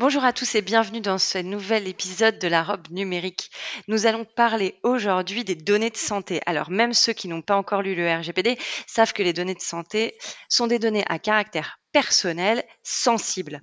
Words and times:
Bonjour 0.00 0.22
à 0.22 0.32
tous 0.32 0.54
et 0.54 0.62
bienvenue 0.62 1.00
dans 1.00 1.18
ce 1.18 1.38
nouvel 1.38 1.88
épisode 1.88 2.38
de 2.38 2.46
la 2.46 2.62
robe 2.62 2.86
numérique. 2.92 3.50
Nous 3.88 4.06
allons 4.06 4.24
parler 4.24 4.78
aujourd'hui 4.84 5.42
des 5.42 5.56
données 5.56 5.90
de 5.90 5.96
santé. 5.96 6.40
Alors 6.46 6.70
même 6.70 6.92
ceux 6.92 7.12
qui 7.12 7.26
n'ont 7.26 7.42
pas 7.42 7.56
encore 7.56 7.82
lu 7.82 7.96
le 7.96 8.08
RGPD 8.08 8.56
savent 8.86 9.12
que 9.12 9.24
les 9.24 9.32
données 9.32 9.56
de 9.56 9.60
santé 9.60 10.16
sont 10.48 10.68
des 10.68 10.78
données 10.78 11.02
à 11.08 11.18
caractère 11.18 11.80
personnel 11.90 12.62
sensible. 12.84 13.62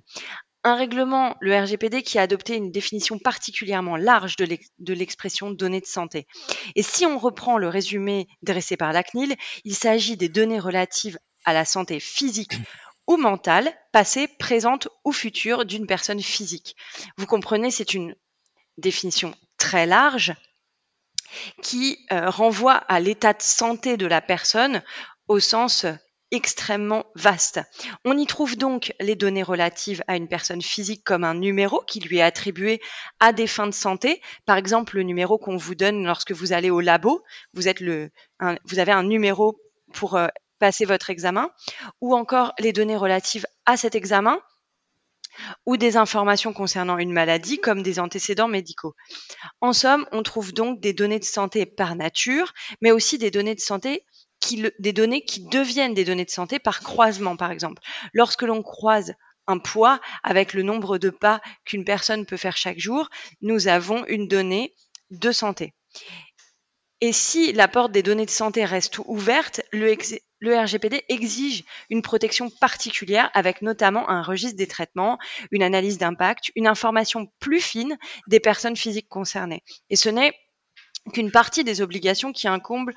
Un 0.62 0.74
règlement, 0.74 1.36
le 1.40 1.58
RGPD, 1.58 2.02
qui 2.02 2.18
a 2.18 2.22
adopté 2.22 2.54
une 2.54 2.70
définition 2.70 3.18
particulièrement 3.18 3.96
large 3.96 4.36
de 4.36 4.92
l'expression 4.92 5.50
données 5.50 5.80
de 5.80 5.86
santé. 5.86 6.26
Et 6.74 6.82
si 6.82 7.06
on 7.06 7.18
reprend 7.18 7.56
le 7.56 7.68
résumé 7.68 8.26
dressé 8.42 8.76
par 8.76 8.92
la 8.92 9.02
CNIL, 9.02 9.36
il 9.64 9.74
s'agit 9.74 10.18
des 10.18 10.28
données 10.28 10.60
relatives 10.60 11.18
à 11.46 11.54
la 11.54 11.64
santé 11.64 11.98
physique 11.98 12.52
ou 13.06 13.16
mentale, 13.16 13.72
passée, 13.92 14.28
présente 14.28 14.88
ou 15.04 15.12
future 15.12 15.64
d'une 15.64 15.86
personne 15.86 16.22
physique. 16.22 16.76
Vous 17.16 17.26
comprenez, 17.26 17.70
c'est 17.70 17.94
une 17.94 18.14
définition 18.78 19.34
très 19.58 19.86
large 19.86 20.34
qui 21.62 21.98
euh, 22.12 22.30
renvoie 22.30 22.74
à 22.74 23.00
l'état 23.00 23.32
de 23.32 23.42
santé 23.42 23.96
de 23.96 24.06
la 24.06 24.20
personne 24.20 24.82
au 25.28 25.40
sens 25.40 25.86
extrêmement 26.32 27.06
vaste. 27.14 27.60
On 28.04 28.18
y 28.18 28.26
trouve 28.26 28.56
donc 28.56 28.92
les 29.00 29.14
données 29.14 29.42
relatives 29.42 30.02
à 30.08 30.16
une 30.16 30.28
personne 30.28 30.62
physique 30.62 31.04
comme 31.04 31.24
un 31.24 31.34
numéro 31.34 31.82
qui 31.86 32.00
lui 32.00 32.18
est 32.18 32.22
attribué 32.22 32.80
à 33.20 33.32
des 33.32 33.46
fins 33.46 33.66
de 33.66 33.72
santé. 33.72 34.20
Par 34.44 34.56
exemple, 34.56 34.96
le 34.96 35.04
numéro 35.04 35.38
qu'on 35.38 35.56
vous 35.56 35.74
donne 35.74 36.04
lorsque 36.04 36.32
vous 36.32 36.52
allez 36.52 36.70
au 36.70 36.80
labo, 36.80 37.22
vous, 37.54 37.68
êtes 37.68 37.80
le, 37.80 38.10
vous 38.64 38.78
avez 38.78 38.92
un 38.92 39.04
numéro 39.04 39.60
pour 39.92 40.16
euh, 40.16 40.26
passer 40.58 40.84
votre 40.84 41.10
examen, 41.10 41.50
ou 42.00 42.14
encore 42.14 42.52
les 42.58 42.72
données 42.72 42.96
relatives 42.96 43.46
à 43.64 43.76
cet 43.76 43.94
examen, 43.94 44.40
ou 45.66 45.76
des 45.76 45.96
informations 45.96 46.52
concernant 46.52 46.98
une 46.98 47.12
maladie 47.12 47.58
comme 47.58 47.82
des 47.82 47.98
antécédents 47.98 48.48
médicaux. 48.48 48.94
En 49.60 49.72
somme, 49.72 50.06
on 50.12 50.22
trouve 50.22 50.52
donc 50.52 50.80
des 50.80 50.92
données 50.92 51.18
de 51.18 51.24
santé 51.24 51.66
par 51.66 51.94
nature, 51.94 52.52
mais 52.80 52.90
aussi 52.90 53.18
des 53.18 53.30
données 53.30 53.54
de 53.54 53.60
santé 53.60 54.04
qui, 54.40 54.64
des 54.78 54.92
données 54.92 55.24
qui 55.24 55.46
deviennent 55.48 55.94
des 55.94 56.04
données 56.04 56.24
de 56.24 56.30
santé 56.30 56.58
par 56.58 56.80
croisement, 56.80 57.36
par 57.36 57.50
exemple. 57.50 57.82
Lorsque 58.12 58.42
l'on 58.42 58.62
croise 58.62 59.14
un 59.46 59.58
poids 59.58 60.00
avec 60.22 60.54
le 60.54 60.62
nombre 60.62 60.98
de 60.98 61.10
pas 61.10 61.40
qu'une 61.64 61.84
personne 61.84 62.26
peut 62.26 62.36
faire 62.36 62.56
chaque 62.56 62.78
jour, 62.78 63.08
nous 63.40 63.68
avons 63.68 64.04
une 64.06 64.28
donnée 64.28 64.74
de 65.10 65.32
santé. 65.32 65.74
Et 67.00 67.12
si 67.12 67.52
la 67.52 67.68
porte 67.68 67.92
des 67.92 68.02
données 68.02 68.26
de 68.26 68.30
santé 68.30 68.64
reste 68.64 68.98
ouverte, 69.04 69.60
le, 69.70 69.96
le 70.38 70.56
RGPD 70.56 71.04
exige 71.08 71.64
une 71.90 72.02
protection 72.02 72.50
particulière 72.50 73.30
avec 73.34 73.62
notamment 73.62 74.08
un 74.08 74.22
registre 74.22 74.56
des 74.56 74.66
traitements, 74.66 75.18
une 75.50 75.62
analyse 75.62 75.98
d'impact, 75.98 76.50
une 76.56 76.66
information 76.66 77.28
plus 77.40 77.60
fine 77.60 77.96
des 78.26 78.40
personnes 78.40 78.76
physiques 78.76 79.08
concernées. 79.08 79.62
Et 79.90 79.96
ce 79.96 80.08
n'est 80.08 80.34
qu'une 81.12 81.30
partie 81.30 81.64
des 81.64 81.80
obligations 81.80 82.32
qui 82.32 82.48
incombent 82.48 82.92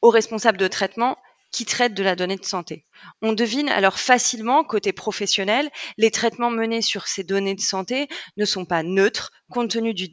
aux 0.00 0.10
responsables 0.10 0.58
de 0.58 0.68
traitement 0.68 1.18
qui 1.52 1.66
traitent 1.66 1.94
de 1.94 2.02
la 2.02 2.16
donnée 2.16 2.36
de 2.36 2.44
santé. 2.44 2.86
On 3.20 3.34
devine 3.34 3.68
alors 3.68 3.98
facilement, 3.98 4.64
côté 4.64 4.92
professionnel, 4.92 5.70
les 5.98 6.10
traitements 6.10 6.50
menés 6.50 6.80
sur 6.80 7.06
ces 7.06 7.24
données 7.24 7.54
de 7.54 7.60
santé 7.60 8.08
ne 8.38 8.46
sont 8.46 8.64
pas 8.64 8.82
neutres 8.82 9.30
compte 9.50 9.70
tenu 9.70 9.92
du 9.92 10.08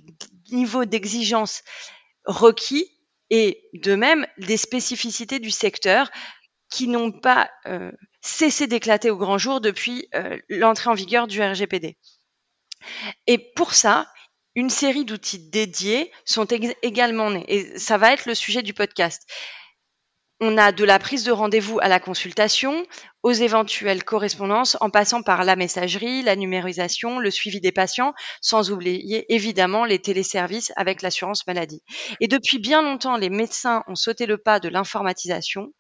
niveau 0.51 0.84
d'exigence 0.84 1.63
requis 2.25 2.86
et 3.30 3.63
de 3.74 3.96
même 3.96 4.28
des 4.38 4.57
spécificités 4.57 5.40
du 5.40 5.51
secteur 5.51 6.12
qui 6.69 6.88
n'ont 6.88 7.12
pas 7.12 7.50
euh, 7.66 7.91
cessé 8.22 8.68
d'éclater 8.68 9.09
au 9.09 9.18
grand 9.18 9.38
jour 9.38 9.62
depuis 9.62 10.07
euh, 10.16 10.38
l'entrée 10.50 10.90
en 10.90 10.94
vigueur 10.94 11.28
du 11.28 11.41
RGPD. 11.41 11.97
Et 13.28 13.38
pour 13.53 13.74
ça, 13.74 14.07
une 14.56 14.69
série 14.69 15.06
d'outils 15.06 15.50
dédiés 15.50 16.12
sont 16.25 16.46
également 16.46 17.31
nés. 17.31 17.46
Et 17.47 17.78
ça 17.78 17.97
va 17.97 18.13
être 18.13 18.25
le 18.25 18.35
sujet 18.35 18.62
du 18.62 18.74
podcast. 18.74 19.25
On 20.41 20.57
a 20.57 20.72
de 20.72 20.85
la 20.85 21.00
prise 21.00 21.25
de 21.25 21.34
rendez-vous 21.34 21.80
à 21.81 21.90
la 21.90 22.00
consultation, 22.00 22.86
aux 23.24 23.34
éventuelles 23.34 24.06
correspondances, 24.06 24.78
en 24.80 24.90
passant 24.90 25.22
par 25.22 25.44
la 25.44 25.57
messagerie, 25.57 26.22
la 26.22 26.38
numérisation, 26.38 27.19
le 27.19 27.30
suivi 27.30 27.59
des 27.59 27.74
patients, 27.74 28.13
sans 28.40 28.72
oublier 28.72 29.25
évidemment 29.34 29.84
les 29.84 30.00
téléservices 30.00 30.72
avec 30.78 31.01
l'assurance 31.01 31.46
maladie. 31.46 31.84
Et 32.22 32.30
depuis 32.30 32.57
bien 32.57 32.81
longtemps, 32.81 33.18
les 33.18 33.30
médecins 33.30 33.84
ont 33.88 33.96
sauté 33.96 34.25
le 34.28 34.38
pas 34.38 34.62
de 34.62 34.69
l'informatisation. 34.69 35.74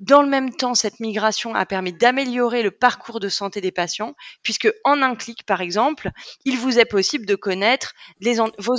Dans 0.00 0.22
le 0.22 0.28
même 0.28 0.54
temps, 0.54 0.74
cette 0.74 0.98
migration 0.98 1.54
a 1.54 1.66
permis 1.66 1.92
d'améliorer 1.92 2.62
le 2.62 2.70
parcours 2.70 3.20
de 3.20 3.28
santé 3.28 3.60
des 3.60 3.70
patients, 3.70 4.14
puisque 4.42 4.72
en 4.84 5.02
un 5.02 5.14
clic, 5.14 5.44
par 5.44 5.60
exemple, 5.60 6.10
il 6.46 6.56
vous 6.56 6.78
est 6.78 6.86
possible 6.86 7.26
de 7.26 7.34
connaître 7.34 7.92
vos 8.58 8.76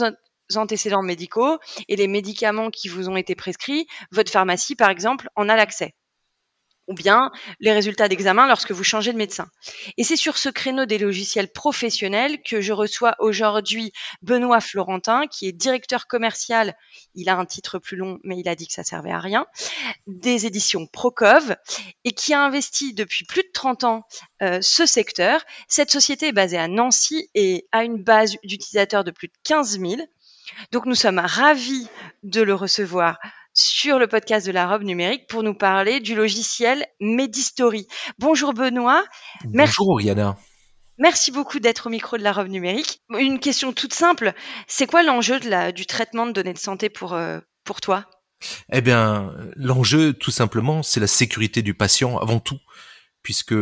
antécédents 0.55 1.03
médicaux 1.03 1.59
et 1.87 1.95
les 1.95 2.07
médicaments 2.07 2.71
qui 2.71 2.89
vous 2.89 3.07
ont 3.07 3.17
été 3.17 3.35
prescrits. 3.35 3.85
Votre 4.11 4.31
pharmacie, 4.31 4.75
par 4.75 4.89
exemple, 4.89 5.29
en 5.35 5.47
a 5.47 5.55
l'accès 5.55 5.93
ou 6.87 6.93
bien 6.93 7.31
les 7.59 7.71
résultats 7.71 8.07
d'examen 8.07 8.47
lorsque 8.47 8.71
vous 8.71 8.83
changez 8.83 9.13
de 9.13 9.17
médecin. 9.17 9.47
Et 9.97 10.03
c'est 10.03 10.15
sur 10.15 10.37
ce 10.37 10.49
créneau 10.49 10.85
des 10.85 10.97
logiciels 10.97 11.51
professionnels 11.51 12.41
que 12.43 12.61
je 12.61 12.73
reçois 12.73 13.15
aujourd'hui 13.19 13.93
Benoît 14.21 14.61
Florentin, 14.61 15.27
qui 15.27 15.47
est 15.47 15.51
directeur 15.51 16.07
commercial, 16.07 16.75
il 17.15 17.29
a 17.29 17.37
un 17.37 17.45
titre 17.45 17.79
plus 17.79 17.97
long, 17.97 18.19
mais 18.23 18.39
il 18.39 18.47
a 18.49 18.55
dit 18.55 18.67
que 18.67 18.73
ça 18.73 18.83
servait 18.83 19.11
à 19.11 19.19
rien, 19.19 19.45
des 20.07 20.45
éditions 20.45 20.87
Procov, 20.87 21.55
et 22.03 22.11
qui 22.11 22.33
a 22.33 22.41
investi 22.41 22.93
depuis 22.93 23.25
plus 23.25 23.43
de 23.43 23.51
30 23.53 23.83
ans 23.83 24.07
euh, 24.41 24.59
ce 24.61 24.85
secteur. 24.85 25.41
Cette 25.67 25.91
société 25.91 26.27
est 26.27 26.33
basée 26.33 26.57
à 26.57 26.67
Nancy 26.67 27.29
et 27.35 27.67
a 27.71 27.83
une 27.83 28.03
base 28.03 28.35
d'utilisateurs 28.43 29.03
de 29.03 29.11
plus 29.11 29.27
de 29.27 29.33
15 29.43 29.79
000. 29.79 29.95
Donc 30.71 30.85
nous 30.85 30.95
sommes 30.95 31.19
ravis 31.19 31.87
de 32.23 32.41
le 32.41 32.53
recevoir 32.53 33.19
sur 33.53 33.99
le 33.99 34.07
podcast 34.07 34.45
de 34.47 34.51
la 34.51 34.67
robe 34.67 34.83
numérique 34.83 35.27
pour 35.27 35.43
nous 35.43 35.53
parler 35.53 35.99
du 35.99 36.15
logiciel 36.15 36.85
Medistory. 36.99 37.87
Bonjour 38.19 38.53
Benoît. 38.53 39.03
Bonjour 39.45 40.01
Yana. 40.01 40.37
Merci 40.97 41.31
beaucoup 41.31 41.59
d'être 41.59 41.87
au 41.87 41.89
micro 41.89 42.17
de 42.17 42.23
la 42.23 42.31
robe 42.31 42.47
numérique. 42.47 43.01
Une 43.09 43.39
question 43.39 43.73
toute 43.73 43.93
simple, 43.93 44.33
c'est 44.67 44.85
quoi 44.85 45.03
l'enjeu 45.03 45.39
du 45.71 45.85
traitement 45.85 46.27
de 46.27 46.31
données 46.31 46.53
de 46.53 46.59
santé 46.59 46.89
pour, 46.89 47.13
euh, 47.13 47.39
pour 47.63 47.81
toi? 47.81 48.05
Eh 48.71 48.81
bien, 48.81 49.33
l'enjeu 49.55 50.13
tout 50.13 50.31
simplement, 50.31 50.83
c'est 50.83 50.99
la 50.99 51.07
sécurité 51.07 51.61
du 51.61 51.73
patient 51.73 52.17
avant 52.17 52.39
tout 52.39 52.59
puisque 53.23 53.55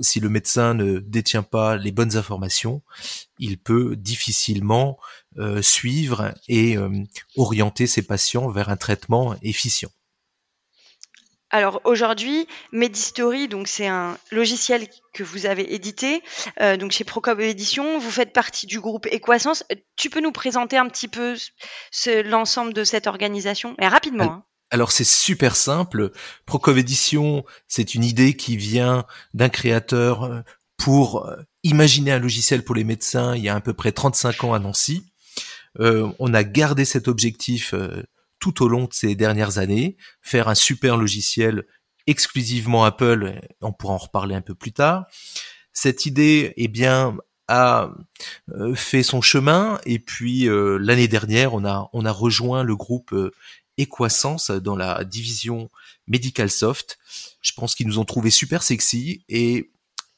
si 0.00 0.20
le 0.20 0.28
médecin 0.28 0.74
ne 0.74 0.98
détient 0.98 1.42
pas 1.42 1.76
les 1.76 1.92
bonnes 1.92 2.16
informations, 2.16 2.82
il 3.38 3.58
peut 3.58 3.96
difficilement 3.96 4.98
euh, 5.38 5.62
suivre 5.62 6.34
et 6.48 6.76
euh, 6.76 6.90
orienter 7.36 7.86
ses 7.86 8.02
patients 8.02 8.48
vers 8.48 8.68
un 8.68 8.76
traitement 8.76 9.36
efficient. 9.42 9.90
Alors 11.50 11.80
aujourd'hui, 11.84 12.48
Medistory, 12.72 13.46
donc 13.46 13.68
c'est 13.68 13.86
un 13.86 14.18
logiciel 14.32 14.88
que 15.14 15.22
vous 15.22 15.46
avez 15.46 15.74
édité, 15.74 16.22
euh, 16.60 16.76
donc 16.76 16.90
chez 16.90 17.04
Procop 17.04 17.38
Édition. 17.38 17.98
Vous 17.98 18.10
faites 18.10 18.32
partie 18.32 18.66
du 18.66 18.80
groupe 18.80 19.06
Equasens. 19.06 19.62
Tu 19.96 20.10
peux 20.10 20.20
nous 20.20 20.32
présenter 20.32 20.76
un 20.76 20.88
petit 20.88 21.08
peu 21.08 21.36
l'ensemble 22.24 22.74
de 22.74 22.82
cette 22.82 23.06
organisation, 23.06 23.76
mais 23.78 23.88
rapidement. 23.88 24.24
Hein. 24.24 24.44
Alors 24.70 24.90
c'est 24.90 25.04
super 25.04 25.54
simple. 25.54 26.10
Procov 26.44 26.78
Edition, 26.78 27.44
c'est 27.68 27.94
une 27.94 28.04
idée 28.04 28.34
qui 28.34 28.56
vient 28.56 29.06
d'un 29.32 29.48
créateur 29.48 30.24
euh, 30.24 30.40
pour 30.76 31.26
euh, 31.26 31.36
imaginer 31.62 32.12
un 32.12 32.18
logiciel 32.18 32.64
pour 32.64 32.74
les 32.74 32.84
médecins 32.84 33.36
il 33.36 33.44
y 33.44 33.48
a 33.48 33.54
à 33.54 33.60
peu 33.60 33.74
près 33.74 33.92
35 33.92 34.44
ans 34.44 34.54
à 34.54 34.58
Nancy. 34.58 35.06
Euh, 35.78 36.10
on 36.18 36.34
a 36.34 36.42
gardé 36.42 36.84
cet 36.84 37.06
objectif 37.06 37.74
tout 38.40 38.62
au 38.62 38.68
long 38.68 38.84
de 38.84 38.92
ces 38.92 39.14
dernières 39.14 39.58
années, 39.58 39.96
faire 40.20 40.48
un 40.48 40.54
super 40.54 40.96
logiciel 40.96 41.64
exclusivement 42.06 42.84
Apple, 42.84 43.40
on 43.60 43.72
pourra 43.72 43.94
en 43.94 43.98
reparler 43.98 44.34
un 44.34 44.40
peu 44.40 44.54
plus 44.54 44.72
tard. 44.72 45.06
Cette 45.72 46.06
idée, 46.06 46.54
eh 46.56 46.68
bien, 46.68 47.16
a 47.48 47.90
fait 48.74 49.02
son 49.02 49.20
chemin 49.20 49.80
et 49.86 49.98
puis 49.98 50.48
l'année 50.48 51.08
dernière, 51.08 51.54
on 51.54 51.64
a 51.64 51.88
on 51.92 52.04
a 52.04 52.12
rejoint 52.12 52.62
le 52.62 52.76
groupe 52.76 53.14
Equasens 53.78 54.50
dans 54.50 54.76
la 54.76 55.04
division 55.04 55.70
Medical 56.06 56.50
Soft. 56.50 56.98
Je 57.40 57.52
pense 57.52 57.74
qu'ils 57.74 57.86
nous 57.86 57.98
ont 57.98 58.04
trouvé 58.04 58.30
super 58.30 58.62
sexy 58.62 59.24
et, 59.28 59.70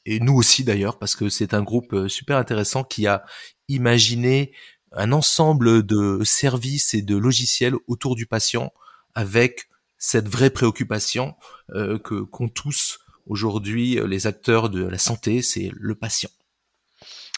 et 0.05 0.19
nous 0.19 0.33
aussi 0.33 0.63
d'ailleurs 0.63 0.97
parce 0.97 1.15
que 1.15 1.29
c'est 1.29 1.53
un 1.53 1.63
groupe 1.63 1.93
euh, 1.93 2.07
super 2.07 2.37
intéressant 2.37 2.83
qui 2.83 3.07
a 3.07 3.23
imaginé 3.67 4.53
un 4.91 5.11
ensemble 5.11 5.83
de 5.85 6.23
services 6.23 6.93
et 6.93 7.01
de 7.01 7.15
logiciels 7.15 7.75
autour 7.87 8.15
du 8.15 8.25
patient 8.25 8.71
avec 9.13 9.69
cette 9.97 10.27
vraie 10.27 10.49
préoccupation 10.49 11.35
euh, 11.75 11.99
que 11.99 12.21
qu'ont 12.21 12.49
tous 12.49 12.99
aujourd'hui 13.27 13.99
les 14.07 14.25
acteurs 14.25 14.69
de 14.69 14.83
la 14.83 14.97
santé, 14.97 15.41
c'est 15.43 15.69
le 15.75 15.93
patient. 15.93 16.31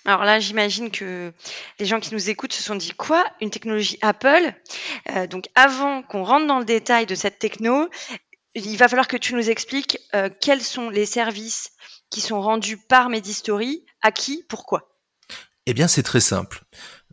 Alors 0.06 0.24
là, 0.24 0.39
j'imagine 0.39 0.89
que 0.89 1.31
les 1.80 1.86
gens 1.86 2.00
qui 2.00 2.13
nous 2.13 2.30
écoutent 2.30 2.53
se 2.53 2.63
sont 2.63 2.75
dit 2.75 2.92
quoi? 2.92 3.24
Une 3.39 3.51
technologie 3.51 3.98
Apple? 4.01 4.53
Euh, 5.15 5.27
Donc 5.27 5.45
avant 5.56 6.01
qu'on 6.01 6.24
rentre 6.24 6.48
dans 6.48 6.59
le 6.59 6.65
détail 6.65 7.06
de 7.06 7.15
cette 7.15 7.39
techno, 7.39 7.88
il 8.56 8.77
va 8.77 8.88
falloir 8.88 9.07
que 9.07 9.18
tu 9.18 9.36
nous 9.36 9.50
expliques 9.50 10.00
euh, 10.15 10.30
quels 10.42 10.62
sont 10.62 10.89
les 10.89 11.06
services 11.06 11.71
qui 12.09 12.21
sont 12.21 12.42
rendus 12.42 12.77
par 12.77 13.09
Medistory, 13.09 13.86
à 14.01 14.12
qui, 14.12 14.44
pourquoi? 14.50 14.98
Eh 15.68 15.74
bien, 15.74 15.88
c'est 15.88 16.03
très 16.03 16.19
simple. 16.19 16.63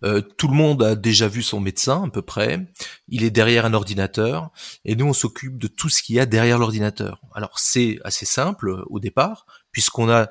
Euh, 0.04 0.20
tout 0.20 0.48
le 0.48 0.54
monde 0.54 0.82
a 0.82 0.94
déjà 0.94 1.28
vu 1.28 1.42
son 1.42 1.60
médecin 1.60 2.04
à 2.04 2.10
peu 2.10 2.22
près. 2.22 2.60
Il 3.08 3.24
est 3.24 3.30
derrière 3.30 3.66
un 3.66 3.74
ordinateur 3.74 4.50
et 4.84 4.94
nous 4.94 5.06
on 5.06 5.12
s'occupe 5.12 5.58
de 5.58 5.66
tout 5.66 5.88
ce 5.88 6.02
qu'il 6.02 6.16
y 6.16 6.20
a 6.20 6.26
derrière 6.26 6.58
l'ordinateur. 6.58 7.20
Alors 7.34 7.58
c'est 7.58 7.98
assez 8.04 8.26
simple 8.26 8.84
au 8.86 9.00
départ 9.00 9.44
puisqu'on 9.72 10.08
a 10.08 10.28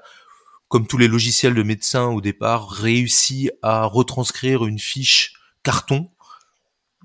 comme 0.67 0.87
tous 0.87 0.97
les 0.97 1.07
logiciels 1.07 1.53
de 1.53 1.63
médecin 1.63 2.07
au 2.07 2.21
départ 2.21 2.69
réussi 2.69 3.49
à 3.61 3.85
retranscrire 3.85 4.65
une 4.65 4.79
fiche 4.79 5.33
carton. 5.63 6.09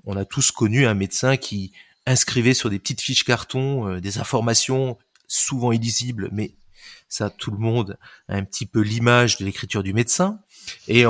On 0.05 0.17
a 0.17 0.25
tous 0.25 0.51
connu 0.51 0.85
un 0.85 0.93
médecin 0.93 1.37
qui 1.37 1.71
inscrivait 2.05 2.53
sur 2.53 2.69
des 2.69 2.79
petites 2.79 3.01
fiches 3.01 3.23
carton 3.23 3.87
euh, 3.87 4.01
des 4.01 4.17
informations 4.17 4.97
souvent 5.27 5.71
illisibles 5.71 6.29
mais 6.33 6.55
ça 7.07 7.29
tout 7.29 7.51
le 7.51 7.57
monde 7.57 7.97
a 8.27 8.35
un 8.35 8.43
petit 8.43 8.65
peu 8.65 8.81
l'image 8.81 9.37
de 9.37 9.45
l'écriture 9.45 9.83
du 9.83 9.93
médecin. 9.93 10.39
Et, 10.87 11.03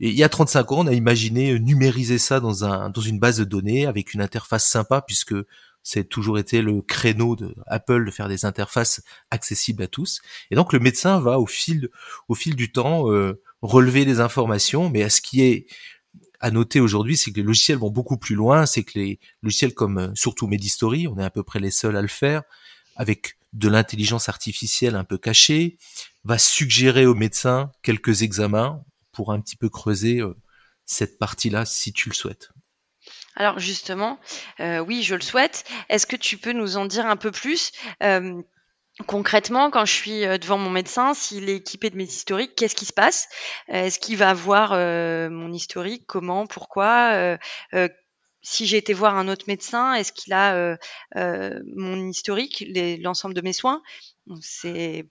il 0.00 0.10
y 0.10 0.22
a 0.22 0.28
35 0.28 0.72
ans, 0.72 0.78
on 0.80 0.86
a 0.86 0.92
imaginé 0.92 1.58
numériser 1.58 2.18
ça 2.18 2.40
dans, 2.40 2.64
un, 2.64 2.90
dans 2.90 3.00
une 3.00 3.18
base 3.18 3.38
de 3.38 3.44
données 3.44 3.86
avec 3.86 4.14
une 4.14 4.20
interface 4.20 4.66
sympa 4.66 5.02
puisque 5.02 5.34
c'est 5.82 6.08
toujours 6.08 6.38
été 6.38 6.62
le 6.62 6.80
créneau 6.80 7.36
de 7.36 7.54
Apple 7.66 8.04
de 8.04 8.10
faire 8.10 8.28
des 8.28 8.44
interfaces 8.44 9.02
accessibles 9.30 9.82
à 9.82 9.88
tous. 9.88 10.22
Et 10.50 10.54
donc 10.54 10.72
le 10.72 10.78
médecin 10.78 11.20
va 11.20 11.38
au 11.38 11.46
fil, 11.46 11.88
au 12.28 12.34
fil 12.34 12.54
du 12.56 12.72
temps 12.72 13.10
euh, 13.10 13.40
relever 13.62 14.04
des 14.04 14.20
informations, 14.20 14.90
mais 14.90 15.02
à 15.02 15.10
ce 15.10 15.20
qui 15.20 15.42
est 15.42 15.66
à 16.40 16.50
noter 16.50 16.80
aujourd'hui, 16.80 17.16
c'est 17.16 17.30
que 17.30 17.36
les 17.36 17.44
logiciels 17.44 17.78
vont 17.78 17.90
beaucoup 17.90 18.16
plus 18.16 18.34
loin, 18.34 18.66
c'est 18.66 18.82
que 18.82 18.98
les 18.98 19.20
logiciels 19.42 19.74
comme 19.74 19.98
euh, 19.98 20.10
surtout 20.14 20.48
Medistory, 20.48 21.06
on 21.06 21.18
est 21.18 21.24
à 21.24 21.30
peu 21.30 21.44
près 21.44 21.60
les 21.60 21.70
seuls 21.70 21.96
à 21.96 22.02
le 22.02 22.08
faire, 22.08 22.42
avec 22.96 23.38
de 23.52 23.68
l'intelligence 23.68 24.28
artificielle 24.28 24.96
un 24.96 25.04
peu 25.04 25.18
cachée, 25.18 25.78
va 26.24 26.38
suggérer 26.38 27.06
au 27.06 27.14
médecin 27.14 27.70
quelques 27.82 28.22
examens 28.22 28.82
pour 29.12 29.32
un 29.32 29.40
petit 29.40 29.56
peu 29.56 29.68
creuser 29.68 30.20
euh, 30.20 30.34
cette 30.84 31.18
partie-là 31.18 31.64
si 31.64 31.92
tu 31.92 32.08
le 32.08 32.14
souhaites. 32.14 32.50
Alors 33.36 33.58
justement, 33.58 34.18
euh, 34.60 34.80
oui, 34.80 35.02
je 35.02 35.14
le 35.14 35.20
souhaite. 35.20 35.64
Est-ce 35.88 36.06
que 36.06 36.16
tu 36.16 36.36
peux 36.36 36.52
nous 36.52 36.76
en 36.76 36.86
dire 36.86 37.06
un 37.06 37.16
peu 37.16 37.30
plus 37.30 37.72
euh, 38.02 38.42
Concrètement, 39.06 39.70
quand 39.70 39.86
je 39.86 39.92
suis 39.92 40.20
devant 40.38 40.58
mon 40.58 40.68
médecin, 40.68 41.14
s'il 41.14 41.48
est 41.48 41.56
équipé 41.56 41.88
de 41.88 41.96
mes 41.96 42.04
historiques, 42.04 42.54
qu'est-ce 42.54 42.74
qui 42.74 42.84
se 42.84 42.92
passe? 42.92 43.28
Est-ce 43.68 43.98
qu'il 43.98 44.18
va 44.18 44.34
voir 44.34 44.72
mon 45.30 45.50
historique? 45.50 46.04
Comment? 46.06 46.46
Pourquoi? 46.46 47.38
Si 48.44 48.66
j'ai 48.66 48.76
été 48.76 48.92
voir 48.92 49.16
un 49.16 49.28
autre 49.28 49.44
médecin, 49.46 49.94
est-ce 49.94 50.12
qu'il 50.12 50.32
a 50.32 50.56
euh, 50.56 50.76
euh, 51.16 51.60
mon 51.76 52.08
historique, 52.08 52.64
l'ensemble 53.00 53.34
de 53.34 53.40
mes 53.40 53.52
soins? 53.52 53.82
C'est 54.40 55.08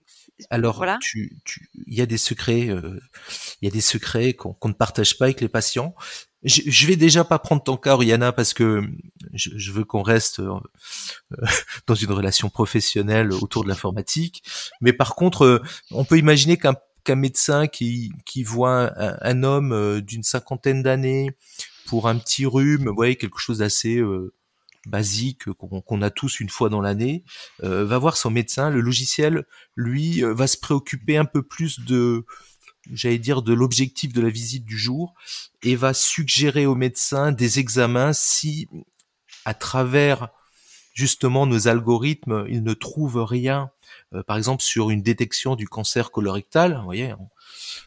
alors 0.50 0.76
voilà. 0.76 0.98
tu, 1.00 1.38
tu, 1.44 1.70
il 1.86 1.94
y 1.94 2.02
a 2.02 2.06
des 2.06 2.18
secrets, 2.18 2.68
euh, 2.68 3.00
il 3.60 3.66
y 3.66 3.68
a 3.68 3.70
des 3.70 3.80
secrets 3.80 4.34
qu'on 4.34 4.56
ne 4.68 4.74
partage 4.74 5.16
pas 5.16 5.26
avec 5.26 5.40
les 5.40 5.48
patients. 5.48 5.94
Je, 6.44 6.62
je, 6.66 6.86
vais 6.86 6.96
déjà 6.96 7.24
pas 7.24 7.38
prendre 7.38 7.62
ton 7.62 7.76
cas, 7.76 7.96
Rihanna, 7.96 8.32
parce 8.32 8.54
que 8.54 8.82
je, 9.32 9.50
je 9.56 9.72
veux 9.72 9.84
qu'on 9.84 10.02
reste 10.02 10.40
euh, 10.40 10.58
dans 11.86 11.94
une 11.94 12.12
relation 12.12 12.50
professionnelle 12.50 13.32
autour 13.32 13.64
de 13.64 13.68
l'informatique. 13.68 14.42
Mais 14.80 14.92
par 14.92 15.14
contre, 15.14 15.44
euh, 15.44 15.62
on 15.90 16.04
peut 16.04 16.18
imaginer 16.18 16.56
qu'un 16.56 17.14
médecin 17.14 17.66
qui, 17.66 18.12
qui 18.26 18.42
voit 18.42 18.92
un, 19.00 19.16
un 19.20 19.42
homme 19.42 20.00
d'une 20.00 20.22
cinquantaine 20.22 20.82
d'années 20.82 21.30
pour 21.86 22.08
un 22.08 22.16
petit 22.16 22.46
rhume, 22.46 22.88
vous 22.88 22.94
voyez, 22.94 23.16
quelque 23.16 23.38
chose 23.38 23.58
d'assez 23.58 23.98
euh, 23.98 24.32
basique 24.86 25.52
qu'on 25.52 26.02
a 26.02 26.10
tous 26.10 26.40
une 26.40 26.48
fois 26.48 26.68
dans 26.68 26.80
l'année, 26.80 27.24
euh, 27.62 27.84
va 27.84 27.98
voir 27.98 28.16
son 28.16 28.30
médecin. 28.30 28.70
Le 28.70 28.80
logiciel, 28.80 29.44
lui, 29.76 30.24
euh, 30.24 30.34
va 30.34 30.46
se 30.46 30.58
préoccuper 30.58 31.16
un 31.16 31.24
peu 31.24 31.42
plus 31.42 31.80
de, 31.80 32.24
j'allais 32.90 33.18
dire, 33.18 33.42
de 33.42 33.52
l'objectif 33.52 34.12
de 34.12 34.20
la 34.20 34.30
visite 34.30 34.64
du 34.64 34.78
jour 34.78 35.14
et 35.62 35.76
va 35.76 35.94
suggérer 35.94 36.66
au 36.66 36.74
médecin 36.74 37.32
des 37.32 37.58
examens 37.58 38.12
si, 38.12 38.68
à 39.44 39.54
travers 39.54 40.28
justement 40.94 41.46
nos 41.46 41.68
algorithmes, 41.68 42.44
il 42.48 42.62
ne 42.62 42.74
trouve 42.74 43.22
rien, 43.22 43.70
par 44.26 44.36
exemple 44.36 44.62
sur 44.62 44.90
une 44.90 45.02
détection 45.02 45.56
du 45.56 45.66
cancer 45.66 46.10
colorectal. 46.10 46.76
Vous 46.76 46.84
voyez, 46.84 47.14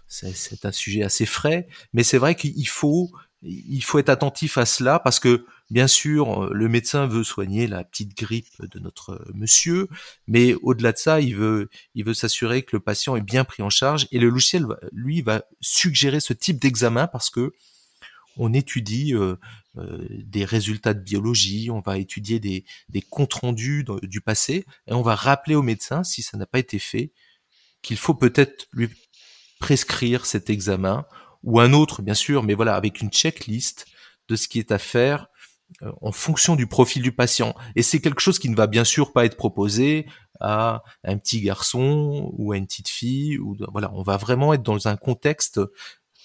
c'est 0.07 0.65
un 0.65 0.71
sujet 0.71 1.03
assez 1.03 1.25
frais, 1.25 1.68
mais 1.94 2.03
c'est 2.03 2.18
vrai 2.18 2.36
qu'il 2.36 2.68
faut 2.68 3.12
il 3.45 3.83
faut 3.83 4.00
être 4.00 4.09
attentif 4.09 4.57
à 4.57 4.65
cela 4.65 5.00
parce 5.00 5.19
que 5.19 5.45
bien 5.69 5.88
sûr 5.88 6.53
le 6.53 6.68
médecin 6.68 7.07
veut 7.07 7.24
soigner 7.24 7.68
la 7.68 7.83
petite 7.83 8.18
grippe 8.18 8.47
de 8.59 8.80
notre 8.80 9.25
monsieur, 9.33 9.88
mais 10.27 10.56
au-delà 10.56 10.92
de 10.92 10.97
ça, 10.97 11.21
il 11.21 11.36
veut 11.36 11.69
il 11.94 12.06
veut 12.06 12.13
s'assurer 12.13 12.63
que 12.63 12.75
le 12.75 12.80
patient 12.80 13.15
est 13.15 13.21
bien 13.21 13.44
pris 13.44 13.63
en 13.63 13.69
charge 13.69 14.07
et 14.12 14.19
le 14.19 14.30
logiciel 14.30 14.65
lui 14.92 15.21
va 15.21 15.44
suggérer 15.62 16.19
ce 16.19 16.33
type 16.33 16.59
d'examen 16.59 17.07
parce 17.07 17.30
que 17.30 17.53
on 18.38 18.53
étudie 18.53 19.13
euh, 19.15 19.36
euh, 19.77 20.06
des 20.09 20.44
résultats 20.44 20.94
de 20.94 21.00
biologie, 21.00 21.69
on 21.71 21.80
va 21.80 21.98
étudier 21.98 22.39
des, 22.39 22.65
des 22.89 23.01
comptes 23.01 23.33
rendus 23.33 23.86
du 24.03 24.21
passé 24.21 24.65
et 24.88 24.94
on 24.94 25.01
va 25.01 25.15
rappeler 25.15 25.56
au 25.56 25.62
médecin 25.62 26.03
si 26.03 26.21
ça 26.21 26.38
n'a 26.38 26.45
pas 26.45 26.59
été 26.59 26.80
fait 26.80 27.12
qu'il 27.81 27.98
faut 27.98 28.15
peut-être 28.15 28.68
lui 28.74 28.89
prescrire 29.59 30.25
cet 30.25 30.50
examen 30.50 31.06
ou 31.45 31.59
un 31.59 31.71
autre, 31.74 32.01
bien 32.01 32.13
sûr, 32.13 32.44
mais 32.44 32.53
voilà, 32.53 32.75
avec 32.75 33.01
une 33.01 33.09
checklist 33.09 33.86
de 34.27 34.36
ce 34.36 34.47
qui 34.47 34.59
est 34.59 34.71
à 34.71 34.77
faire 34.80 35.27
euh, 35.83 35.92
en 36.01 36.12
fonction 36.12 36.56
du 36.56 36.68
profil 36.68 37.01
du 37.01 37.12
patient. 37.12 37.56
Et 37.75 37.83
c'est 37.83 38.01
quelque 38.01 38.21
chose 38.21 38.39
qui 38.39 38.50
ne 38.50 38.56
va 38.56 38.68
bien 38.68 38.83
sûr 38.83 39.13
pas 39.13 39.25
être 39.25 39.38
proposé 39.38 40.07
à 40.42 40.83
un 41.03 41.18
petit 41.18 41.42
garçon 41.42 42.31
ou 42.33 42.51
à 42.51 42.57
une 42.57 42.65
petite 42.65 42.89
fille. 42.89 43.38
Ou 43.38 43.56
voilà, 43.71 43.92
on 43.94 44.01
va 44.01 44.18
vraiment 44.18 44.53
être 44.53 44.63
dans 44.63 44.88
un 44.88 44.97
contexte. 44.97 45.62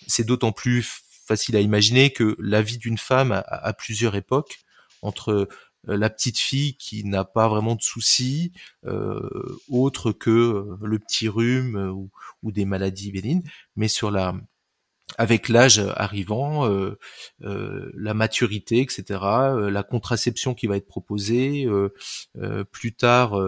C'est 0.06 0.24
d'autant 0.24 0.52
plus 0.52 1.02
facile 1.30 1.56
à 1.56 1.60
imaginer 1.60 2.12
que 2.12 2.36
la 2.40 2.60
vie 2.60 2.78
d'une 2.78 2.98
femme 2.98 3.30
a, 3.46 3.72
plusieurs 3.74 4.16
époques 4.16 4.58
entre 5.00 5.48
euh, 5.88 5.96
la 5.96 6.10
petite 6.10 6.38
fille 6.38 6.76
qui 6.76 7.04
n'a 7.04 7.24
pas 7.24 7.48
vraiment 7.48 7.76
de 7.76 7.82
soucis 7.82 8.52
euh, 8.84 9.20
autre 9.68 10.12
que 10.12 10.30
euh, 10.30 10.76
le 10.82 10.98
petit 10.98 11.28
rhume 11.28 11.76
ou, 11.76 12.10
ou, 12.42 12.50
des 12.50 12.64
maladies 12.64 13.12
bénignes, 13.12 13.44
mais 13.76 13.88
sur 13.88 14.10
la 14.10 14.34
avec 15.18 15.48
l'âge 15.48 15.78
arrivant, 15.96 16.68
euh, 16.68 16.98
euh, 17.42 17.90
la 17.94 18.14
maturité, 18.14 18.80
etc., 18.80 19.20
euh, 19.22 19.70
la 19.70 19.82
contraception 19.82 20.54
qui 20.54 20.66
va 20.66 20.76
être 20.76 20.86
proposée, 20.86 21.66
plus 22.72 22.94
tard 22.94 23.38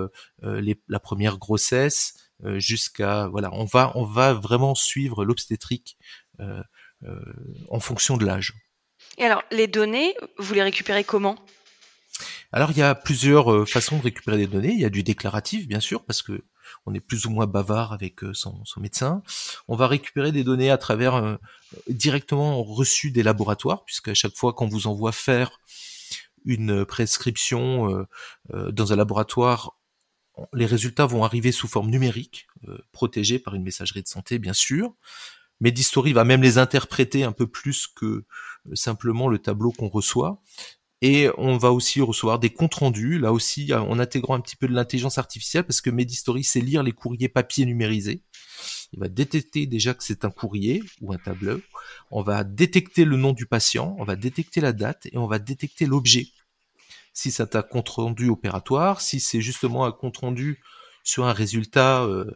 la 0.42 1.00
première 1.00 1.38
grossesse, 1.38 2.14
jusqu'à 2.56 3.28
voilà, 3.28 3.50
on 3.52 3.64
va 3.64 3.92
on 3.94 4.04
va 4.04 4.32
vraiment 4.32 4.74
suivre 4.74 5.24
l'obstétrique 5.24 5.96
en 7.68 7.80
fonction 7.80 8.16
de 8.16 8.24
l'âge. 8.24 8.54
Et 9.18 9.24
alors 9.24 9.42
les 9.50 9.66
données, 9.66 10.14
vous 10.38 10.54
les 10.54 10.62
récupérez 10.62 11.04
comment? 11.04 11.36
Alors 12.52 12.70
il 12.70 12.78
y 12.78 12.82
a 12.82 12.94
plusieurs 12.94 13.68
façons 13.68 13.98
de 13.98 14.02
récupérer 14.02 14.36
des 14.36 14.46
données. 14.46 14.72
Il 14.72 14.80
y 14.80 14.84
a 14.84 14.90
du 14.90 15.02
déclaratif 15.02 15.66
bien 15.66 15.80
sûr 15.80 16.04
parce 16.04 16.22
que 16.22 16.44
on 16.86 16.94
est 16.94 17.00
plus 17.00 17.26
ou 17.26 17.30
moins 17.30 17.46
bavard 17.46 17.92
avec 17.92 18.22
euh, 18.24 18.32
son, 18.34 18.62
médecin. 18.78 19.22
On 19.68 19.76
va 19.76 19.86
récupérer 19.86 20.32
des 20.32 20.44
données 20.44 20.70
à 20.70 20.78
travers 20.78 21.14
euh, 21.14 21.36
directement 21.88 22.62
reçues 22.62 23.10
des 23.10 23.22
laboratoires, 23.22 23.84
puisque 23.84 24.08
à 24.08 24.14
chaque 24.14 24.36
fois 24.36 24.52
qu'on 24.52 24.68
vous 24.68 24.86
envoie 24.86 25.12
faire 25.12 25.60
une 26.44 26.84
prescription 26.84 28.06
euh, 28.52 28.72
dans 28.72 28.92
un 28.92 28.96
laboratoire, 28.96 29.78
les 30.52 30.66
résultats 30.66 31.06
vont 31.06 31.24
arriver 31.24 31.52
sous 31.52 31.68
forme 31.68 31.90
numérique, 31.90 32.46
protégés 32.90 33.38
par 33.38 33.54
une 33.54 33.62
messagerie 33.62 34.02
de 34.02 34.08
santé, 34.08 34.38
bien 34.38 34.54
sûr. 34.54 34.94
Medistory 35.60 36.12
va 36.12 36.24
même 36.24 36.42
les 36.42 36.58
interpréter 36.58 37.22
un 37.22 37.32
peu 37.32 37.46
plus 37.46 37.86
que 37.86 38.24
simplement 38.72 39.28
le 39.28 39.38
tableau 39.38 39.72
qu'on 39.72 39.88
reçoit. 39.88 40.40
Et 41.04 41.28
on 41.36 41.56
va 41.56 41.72
aussi 41.72 42.00
recevoir 42.00 42.38
des 42.38 42.50
comptes 42.50 42.76
rendus, 42.76 43.18
là 43.18 43.32
aussi 43.32 43.74
en 43.74 43.98
intégrant 43.98 44.36
un 44.36 44.40
petit 44.40 44.54
peu 44.54 44.68
de 44.68 44.72
l'intelligence 44.72 45.18
artificielle, 45.18 45.64
parce 45.64 45.80
que 45.80 45.90
Medistory 45.90 46.44
sait 46.44 46.60
lire 46.60 46.84
les 46.84 46.92
courriers 46.92 47.28
papier 47.28 47.66
numérisés. 47.66 48.22
Il 48.92 49.00
va 49.00 49.08
détecter 49.08 49.66
déjà 49.66 49.94
que 49.94 50.04
c'est 50.04 50.24
un 50.24 50.30
courrier 50.30 50.80
ou 51.00 51.12
un 51.12 51.18
tableau. 51.18 51.60
On 52.12 52.22
va 52.22 52.44
détecter 52.44 53.04
le 53.04 53.16
nom 53.16 53.32
du 53.32 53.46
patient, 53.46 53.96
on 53.98 54.04
va 54.04 54.14
détecter 54.14 54.60
la 54.60 54.72
date 54.72 55.06
et 55.06 55.18
on 55.18 55.26
va 55.26 55.40
détecter 55.40 55.86
l'objet. 55.86 56.28
Si 57.12 57.32
c'est 57.32 57.56
un 57.56 57.62
compte 57.62 57.88
rendu 57.88 58.28
opératoire, 58.28 59.00
si 59.00 59.18
c'est 59.18 59.40
justement 59.40 59.84
un 59.84 59.92
compte 59.92 60.18
rendu 60.18 60.62
sur 61.02 61.24
un 61.24 61.32
résultat 61.32 62.04
euh, 62.04 62.30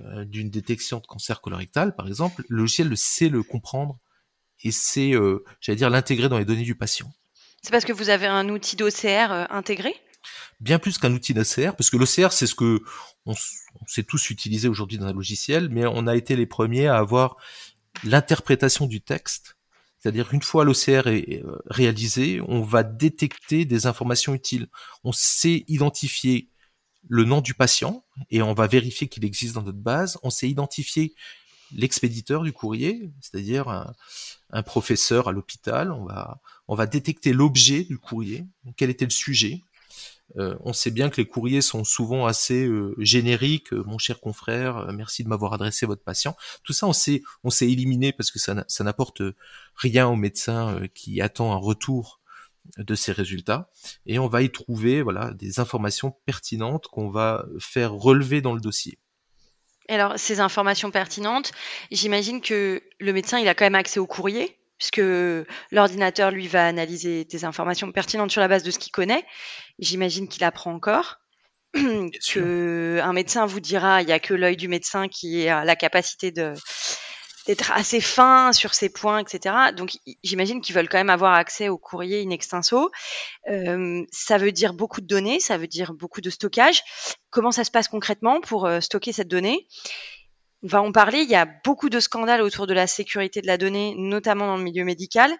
euh, 0.00 0.24
d'une 0.24 0.48
détection 0.48 1.00
de 1.00 1.06
cancer 1.06 1.42
colorectal, 1.42 1.94
par 1.94 2.08
exemple, 2.08 2.44
le 2.48 2.60
logiciel 2.60 2.96
sait 2.96 3.28
le 3.28 3.42
comprendre 3.42 3.98
et 4.64 4.70
c'est, 4.70 5.12
j'allais 5.60 5.76
dire, 5.76 5.90
l'intégrer 5.90 6.30
dans 6.30 6.38
les 6.38 6.46
données 6.46 6.62
du 6.62 6.76
patient. 6.76 7.12
C'est 7.66 7.72
parce 7.72 7.84
que 7.84 7.92
vous 7.92 8.10
avez 8.10 8.28
un 8.28 8.48
outil 8.48 8.76
d'OCR 8.76 9.48
intégré? 9.50 9.92
Bien 10.60 10.78
plus 10.78 10.98
qu'un 10.98 11.12
outil 11.12 11.34
d'OCR, 11.34 11.74
parce 11.74 11.90
que 11.90 11.96
l'OCR, 11.96 12.30
c'est 12.30 12.46
ce 12.46 12.54
que 12.54 12.80
on, 13.24 13.34
sait 13.88 14.04
tous 14.04 14.30
utiliser 14.30 14.68
aujourd'hui 14.68 14.98
dans 14.98 15.06
un 15.06 15.12
logiciel, 15.12 15.68
mais 15.68 15.84
on 15.84 16.06
a 16.06 16.14
été 16.14 16.36
les 16.36 16.46
premiers 16.46 16.86
à 16.86 16.98
avoir 16.98 17.36
l'interprétation 18.04 18.86
du 18.86 19.00
texte. 19.00 19.56
C'est-à-dire 19.98 20.32
une 20.32 20.42
fois 20.42 20.64
l'OCR 20.64 21.08
est 21.08 21.42
réalisé, 21.66 22.40
on 22.46 22.62
va 22.62 22.84
détecter 22.84 23.64
des 23.64 23.88
informations 23.88 24.32
utiles. 24.32 24.68
On 25.02 25.10
sait 25.10 25.64
identifier 25.66 26.50
le 27.08 27.24
nom 27.24 27.40
du 27.40 27.54
patient 27.54 28.04
et 28.30 28.42
on 28.42 28.54
va 28.54 28.68
vérifier 28.68 29.08
qu'il 29.08 29.24
existe 29.24 29.56
dans 29.56 29.62
notre 29.62 29.76
base. 29.76 30.18
On 30.22 30.30
sait 30.30 30.48
identifier 30.48 31.16
l'expéditeur 31.72 32.44
du 32.44 32.52
courrier, 32.52 33.10
c'est-à-dire 33.20 33.68
un, 33.68 34.62
professeur 34.62 35.26
à 35.26 35.32
l'hôpital. 35.32 35.90
On 35.90 36.04
va, 36.04 36.40
on 36.68 36.74
va 36.74 36.86
détecter 36.86 37.32
l'objet 37.32 37.84
du 37.84 37.98
courrier, 37.98 38.46
quel 38.76 38.90
était 38.90 39.04
le 39.04 39.10
sujet. 39.10 39.60
Euh, 40.38 40.56
on 40.60 40.72
sait 40.72 40.90
bien 40.90 41.08
que 41.08 41.18
les 41.18 41.26
courriers 41.26 41.60
sont 41.60 41.84
souvent 41.84 42.26
assez 42.26 42.66
euh, 42.66 42.94
génériques. 42.98 43.72
Euh, 43.72 43.82
mon 43.86 43.98
cher 43.98 44.20
confrère, 44.20 44.92
merci 44.92 45.22
de 45.22 45.28
m'avoir 45.28 45.52
adressé 45.52 45.86
votre 45.86 46.02
patient. 46.02 46.36
Tout 46.64 46.72
ça, 46.72 46.86
on 46.86 46.92
sait 46.92 47.22
éliminer 47.60 48.12
parce 48.12 48.30
que 48.30 48.38
ça, 48.38 48.54
n'apporte 48.80 49.22
rien 49.74 50.08
au 50.08 50.16
médecin 50.16 50.80
qui 50.94 51.20
attend 51.20 51.52
un 51.52 51.56
retour 51.56 52.20
de 52.76 52.94
ces 52.94 53.12
résultats. 53.12 53.70
Et 54.06 54.18
on 54.18 54.26
va 54.26 54.42
y 54.42 54.50
trouver, 54.50 55.02
voilà, 55.02 55.32
des 55.32 55.60
informations 55.60 56.16
pertinentes 56.26 56.88
qu'on 56.88 57.10
va 57.10 57.46
faire 57.60 57.92
relever 57.92 58.40
dans 58.40 58.54
le 58.54 58.60
dossier. 58.60 58.98
Alors, 59.88 60.18
ces 60.18 60.40
informations 60.40 60.90
pertinentes, 60.90 61.52
j'imagine 61.92 62.40
que 62.40 62.82
le 62.98 63.12
médecin, 63.12 63.38
il 63.38 63.46
a 63.46 63.54
quand 63.54 63.64
même 63.64 63.76
accès 63.76 64.00
au 64.00 64.06
courrier, 64.06 64.58
puisque 64.78 65.02
l'ordinateur, 65.70 66.30
lui, 66.30 66.48
va 66.48 66.66
analyser 66.66 67.24
des 67.24 67.44
informations 67.44 67.90
pertinentes 67.92 68.30
sur 68.30 68.40
la 68.40 68.48
base 68.48 68.62
de 68.62 68.70
ce 68.70 68.78
qu'il 68.78 68.92
connaît. 68.92 69.24
J'imagine 69.78 70.28
qu'il 70.28 70.44
apprend 70.44 70.72
encore. 70.72 71.18
que 71.74 73.00
un 73.02 73.12
médecin 73.12 73.46
vous 73.46 73.60
dira, 73.60 74.02
il 74.02 74.06
n'y 74.06 74.12
a 74.12 74.18
que 74.18 74.34
l'œil 74.34 74.56
du 74.56 74.68
médecin 74.68 75.08
qui 75.08 75.48
a 75.48 75.64
la 75.64 75.76
capacité 75.76 76.30
de 76.30 76.54
d'être 77.46 77.70
assez 77.72 78.00
fin 78.00 78.52
sur 78.52 78.74
ces 78.74 78.88
points, 78.88 79.20
etc. 79.20 79.54
Donc, 79.76 79.96
j'imagine 80.24 80.60
qu'ils 80.60 80.74
veulent 80.74 80.88
quand 80.88 80.98
même 80.98 81.10
avoir 81.10 81.34
accès 81.34 81.68
au 81.68 81.78
courrier 81.78 82.24
in 82.26 82.30
extenso. 82.30 82.90
Euh, 83.48 84.04
ça 84.10 84.36
veut 84.36 84.52
dire 84.52 84.74
beaucoup 84.74 85.00
de 85.00 85.06
données, 85.06 85.38
ça 85.38 85.56
veut 85.56 85.68
dire 85.68 85.94
beaucoup 85.94 86.20
de 86.20 86.30
stockage. 86.30 86.82
Comment 87.30 87.52
ça 87.52 87.62
se 87.62 87.70
passe 87.70 87.86
concrètement 87.86 88.40
pour 88.40 88.66
euh, 88.66 88.80
stocker 88.80 89.12
cette 89.12 89.28
donnée? 89.28 89.68
On 90.66 90.68
va 90.68 90.82
en 90.82 90.90
parler. 90.90 91.20
Il 91.20 91.30
y 91.30 91.36
a 91.36 91.46
beaucoup 91.64 91.88
de 91.88 92.00
scandales 92.00 92.42
autour 92.42 92.66
de 92.66 92.74
la 92.74 92.88
sécurité 92.88 93.40
de 93.40 93.46
la 93.46 93.56
donnée, 93.56 93.94
notamment 93.96 94.46
dans 94.46 94.56
le 94.56 94.64
milieu 94.64 94.84
médical. 94.84 95.30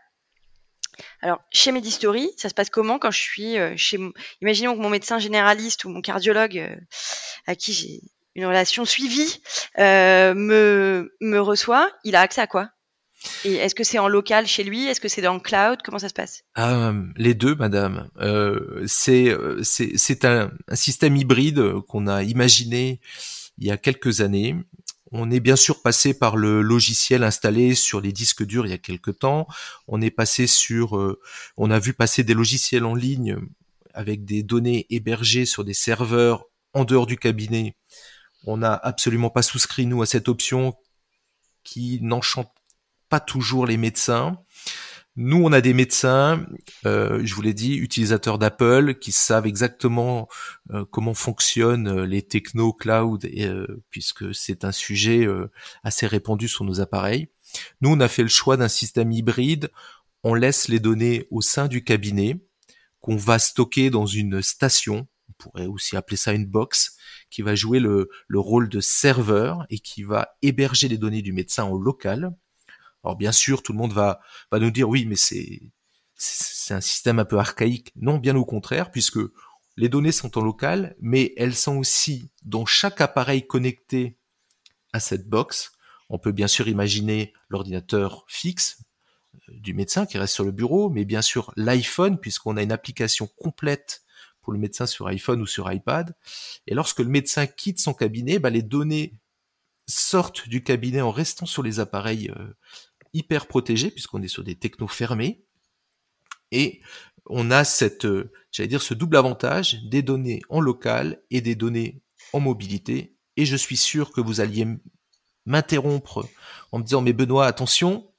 Alors, 1.21 1.41
chez 1.51 1.73
Medistory, 1.73 2.31
ça 2.37 2.49
se 2.49 2.55
passe 2.55 2.71
comment 2.71 3.01
quand 3.01 3.11
je 3.11 3.19
suis 3.19 3.59
euh, 3.59 3.75
chez... 3.77 3.99
Imaginons 4.41 4.77
que 4.77 4.81
mon 4.81 4.89
médecin 4.89 5.19
généraliste 5.19 5.85
ou 5.85 5.89
mon 5.89 6.01
cardiologue, 6.01 6.79
à 7.49 7.57
qui 7.57 7.73
j'ai 7.73 8.03
une 8.37 8.47
relation 8.47 8.85
suivie 8.85 9.43
euh, 9.81 10.33
me, 10.33 11.41
reçoit, 11.41 11.91
il 12.05 12.15
a 12.15 12.21
accès 12.21 12.43
à 12.43 12.47
quoi? 12.47 12.71
Et 13.45 13.55
est-ce 13.55 13.75
que 13.75 13.83
c'est 13.83 13.99
en 13.99 14.07
local 14.07 14.47
chez 14.47 14.63
lui? 14.63 14.87
Est-ce 14.87 15.01
que 15.01 15.09
c'est 15.09 15.23
dans 15.23 15.35
le 15.35 15.41
cloud? 15.41 15.81
Comment 15.85 15.99
ça 15.99 16.09
se 16.09 16.15
passe? 16.15 16.45
Les 17.17 17.35
deux, 17.35 17.57
madame. 17.57 18.11
Euh, 18.21 18.85
c'est 18.87 19.35
un, 20.25 20.51
système 20.73 21.17
hybride 21.17 21.81
qu'on 21.89 22.07
a 22.07 22.23
imaginé 22.23 23.01
il 23.59 23.67
y 23.67 23.73
a 23.73 23.77
quelques 23.77 24.21
années. 24.21 24.55
On 25.19 25.31
est 25.31 25.41
bien 25.41 25.57
sûr 25.57 25.83
passé 25.83 26.13
par 26.13 26.37
le 26.37 26.61
logiciel 26.61 27.25
installé 27.25 27.75
sur 27.75 28.01
les 28.01 28.13
disques 28.13 28.45
durs 28.45 28.67
il 28.67 28.71
y 28.71 28.75
a 28.75 28.79
quelques 28.79 29.19
temps. 29.19 29.47
On 29.89 30.01
est 30.01 30.11
passé 30.11 30.47
sur, 30.47 30.97
euh, 30.97 31.21
on 31.57 31.71
a 31.71 31.79
vu 31.79 31.95
passer 31.95 32.23
des 32.23 32.35
logiciels 32.35 32.85
en 32.85 32.95
ligne 32.95 33.37
avec 33.95 34.25
des 34.25 34.43
données 34.43 34.87
hébergées 34.91 35.47
sur 35.47 35.65
des 35.65 35.75
serveurs 35.75 36.45
en 36.75 36.85
dehors 36.85 37.07
du 37.07 37.17
cabinet 37.17 37.77
on 38.47 38.57
n'a 38.57 38.75
absolument 38.75 39.31
pas 39.31 39.43
souscrit, 39.43 39.87
nous, 39.87 40.03
à 40.03 40.07
cette 40.07 40.29
option 40.29 40.75
qui 41.65 41.99
n'enchante 42.01 42.51
pas 43.09 43.21
toujours 43.21 43.67
les 43.67 43.77
médecins. 43.77 44.39
Nous, 45.19 45.43
on 45.43 45.51
a 45.53 45.63
des 45.63 45.73
médecins, 45.73 46.47
euh, 46.85 47.23
je 47.25 47.35
vous 47.35 47.41
l'ai 47.41 47.55
dit, 47.55 47.75
utilisateurs 47.77 48.39
d'Apple, 48.39 48.97
qui 48.97 49.13
savent 49.13 49.47
exactement 49.47 50.29
euh, 50.73 50.85
comment 50.85 51.15
fonctionnent 51.15 51.89
euh, 51.89 52.07
les 52.07 52.21
techno 52.21 52.75
cloud, 52.75 53.27
puisque 53.89 54.35
c'est 54.35 54.65
un 54.65 54.73
sujet 54.73 55.27
assez 55.83 56.07
répandu 56.07 56.49
sur 56.49 56.65
nos 56.65 56.81
appareils. 56.81 57.29
Nous, 57.81 57.91
on 57.91 58.01
a 58.01 58.09
fait 58.09 58.23
le 58.23 58.29
choix 58.29 58.59
d'un 58.59 58.69
système 58.69 59.11
hybride. 59.11 59.71
On 60.23 60.35
laisse 60.35 60.69
les 60.69 60.81
données 60.81 61.27
au 61.31 61.41
sein 61.41 61.67
du 61.67 61.83
cabinet, 61.83 62.37
qu'on 63.01 63.17
va 63.17 63.39
stocker 63.39 63.89
dans 63.89 64.07
une 64.07 64.43
station. 64.43 65.09
On 65.31 65.33
pourrait 65.39 65.67
aussi 65.67 65.97
appeler 65.97 66.17
ça 66.19 66.33
une 66.33 66.47
box, 66.47 66.97
qui 67.31 67.41
va 67.41 67.55
jouer 67.55 67.81
le, 67.81 68.11
rôle 68.35 68.69
de 68.69 68.81
serveur 68.81 69.65
et 69.71 69.79
qui 69.79 70.03
va 70.03 70.37
héberger 70.43 70.89
les 70.89 70.99
données 70.99 71.23
du 71.23 71.33
médecin 71.33 71.65
en 71.65 71.77
local. 71.79 72.33
Alors 73.07 73.17
bien 73.17 73.31
sûr, 73.31 73.63
tout 73.63 73.73
le 73.73 73.79
monde 73.79 73.93
va, 73.93 74.21
nous 74.53 74.73
dire 74.73 74.89
oui, 74.89 75.07
mais 75.07 75.15
c'est 75.15 75.63
c'est 76.17 76.75
un 76.75 76.81
système 76.81 77.21
un 77.21 77.25
peu 77.25 77.39
archaïque. 77.39 77.93
Non, 77.95 78.19
bien 78.19 78.35
au 78.35 78.45
contraire, 78.45 78.91
puisque 78.91 79.21
les 79.77 79.89
données 79.89 80.11
sont 80.11 80.37
en 80.37 80.41
local, 80.41 80.97
mais 80.99 81.33
elles 81.37 81.55
sont 81.55 81.77
aussi 81.77 82.33
dans 82.43 82.67
chaque 82.67 83.01
appareil 83.01 83.47
connecté 83.47 84.19
à 84.93 84.99
cette 84.99 85.29
box. 85.29 85.71
On 86.09 86.19
peut 86.19 86.33
bien 86.33 86.49
sûr 86.49 86.67
imaginer 86.67 87.33
l'ordinateur 87.49 88.25
fixe 88.27 88.83
euh, 89.35 89.53
du 89.53 89.73
médecin 89.73 90.05
qui 90.05 90.19
reste 90.19 90.35
sur 90.35 90.45
le 90.45 90.51
bureau, 90.51 90.91
mais 90.91 91.05
bien 91.05 91.23
sûr 91.23 91.53
l'iPhone, 91.55 92.19
puisqu'on 92.19 92.57
a 92.57 92.63
une 92.65 92.73
application 92.73 93.29
complète 93.37 94.03
pour 94.41 94.53
le 94.53 94.59
médecin 94.59 94.87
sur 94.87 95.07
iPhone 95.07 95.41
ou 95.43 95.47
sur 95.47 95.71
iPad. 95.71 96.17
Et 96.67 96.75
lorsque 96.75 97.01
le 97.01 97.09
médecin 97.09 97.47
quitte 97.47 97.79
son 97.79 97.95
cabinet, 97.95 98.41
bah, 98.41 98.51
les 98.51 98.63
données 98.63 99.15
sortent 99.87 100.49
du 100.49 100.63
cabinet 100.63 101.01
en 101.01 101.11
restant 101.11 101.47
sur 101.47 101.63
les 101.63 101.81
appareils 101.81 102.31
euh, 102.31 102.55
hyper 103.17 103.47
protégés, 103.47 103.91
puisqu'on 103.91 104.23
est 104.23 104.29
sur 104.29 104.45
des 104.45 104.57
technos 104.57 104.89
fermés. 104.89 105.45
Et 106.53 106.81
on 107.27 107.51
a 107.51 107.65
cette, 107.65 108.05
euh, 108.05 108.33
j'allais 108.53 108.69
dire, 108.69 108.83
ce 108.83 108.95
double 108.95 109.17
avantage 109.17 109.83
des 109.85 110.03
données 110.03 110.43
en 110.49 110.61
local 110.61 111.23
et 111.31 111.41
des 111.41 111.55
données 111.55 112.03
en 112.33 112.41
mobilité. 112.41 113.17
Et 113.37 113.47
je 113.47 113.57
suis 113.57 113.77
sûr 113.77 114.13
que 114.13 114.21
vous 114.21 114.41
alliez 114.41 114.67
m'interrompre 115.45 116.29
en 116.73 116.79
me 116.79 116.85
disant, 116.85 117.03
mais 117.03 117.13
Benoît, 117.13 117.47
attention, 117.47 118.11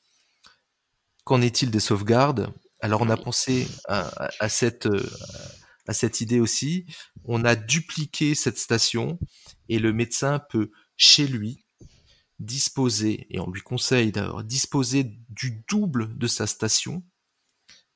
qu'en 1.24 1.42
est-il 1.42 1.72
des 1.72 1.80
sauvegardes? 1.80 2.54
Alors 2.80 3.02
on 3.02 3.10
a 3.10 3.18
pensé 3.18 3.68
à, 3.88 4.50
cette, 4.50 4.86
euh, 4.86 5.10
à 5.88 5.94
cette 5.94 6.22
idée 6.22 6.40
aussi. 6.40 6.86
On 7.24 7.44
a 7.44 7.56
dupliqué 7.56 8.36
cette 8.36 8.58
station 8.58 9.20
et 9.68 9.80
le 9.80 9.94
médecin 9.94 10.40
peut 10.40 10.72
chez 10.96 11.28
lui 11.28 11.66
disposer, 12.40 13.28
et 13.30 13.40
on 13.40 13.50
lui 13.50 13.62
conseille 13.62 14.12
d'avoir 14.12 14.44
disposer 14.44 15.04
du 15.30 15.64
double 15.68 16.18
de 16.18 16.28
sa 16.28 16.48
station 16.48 17.04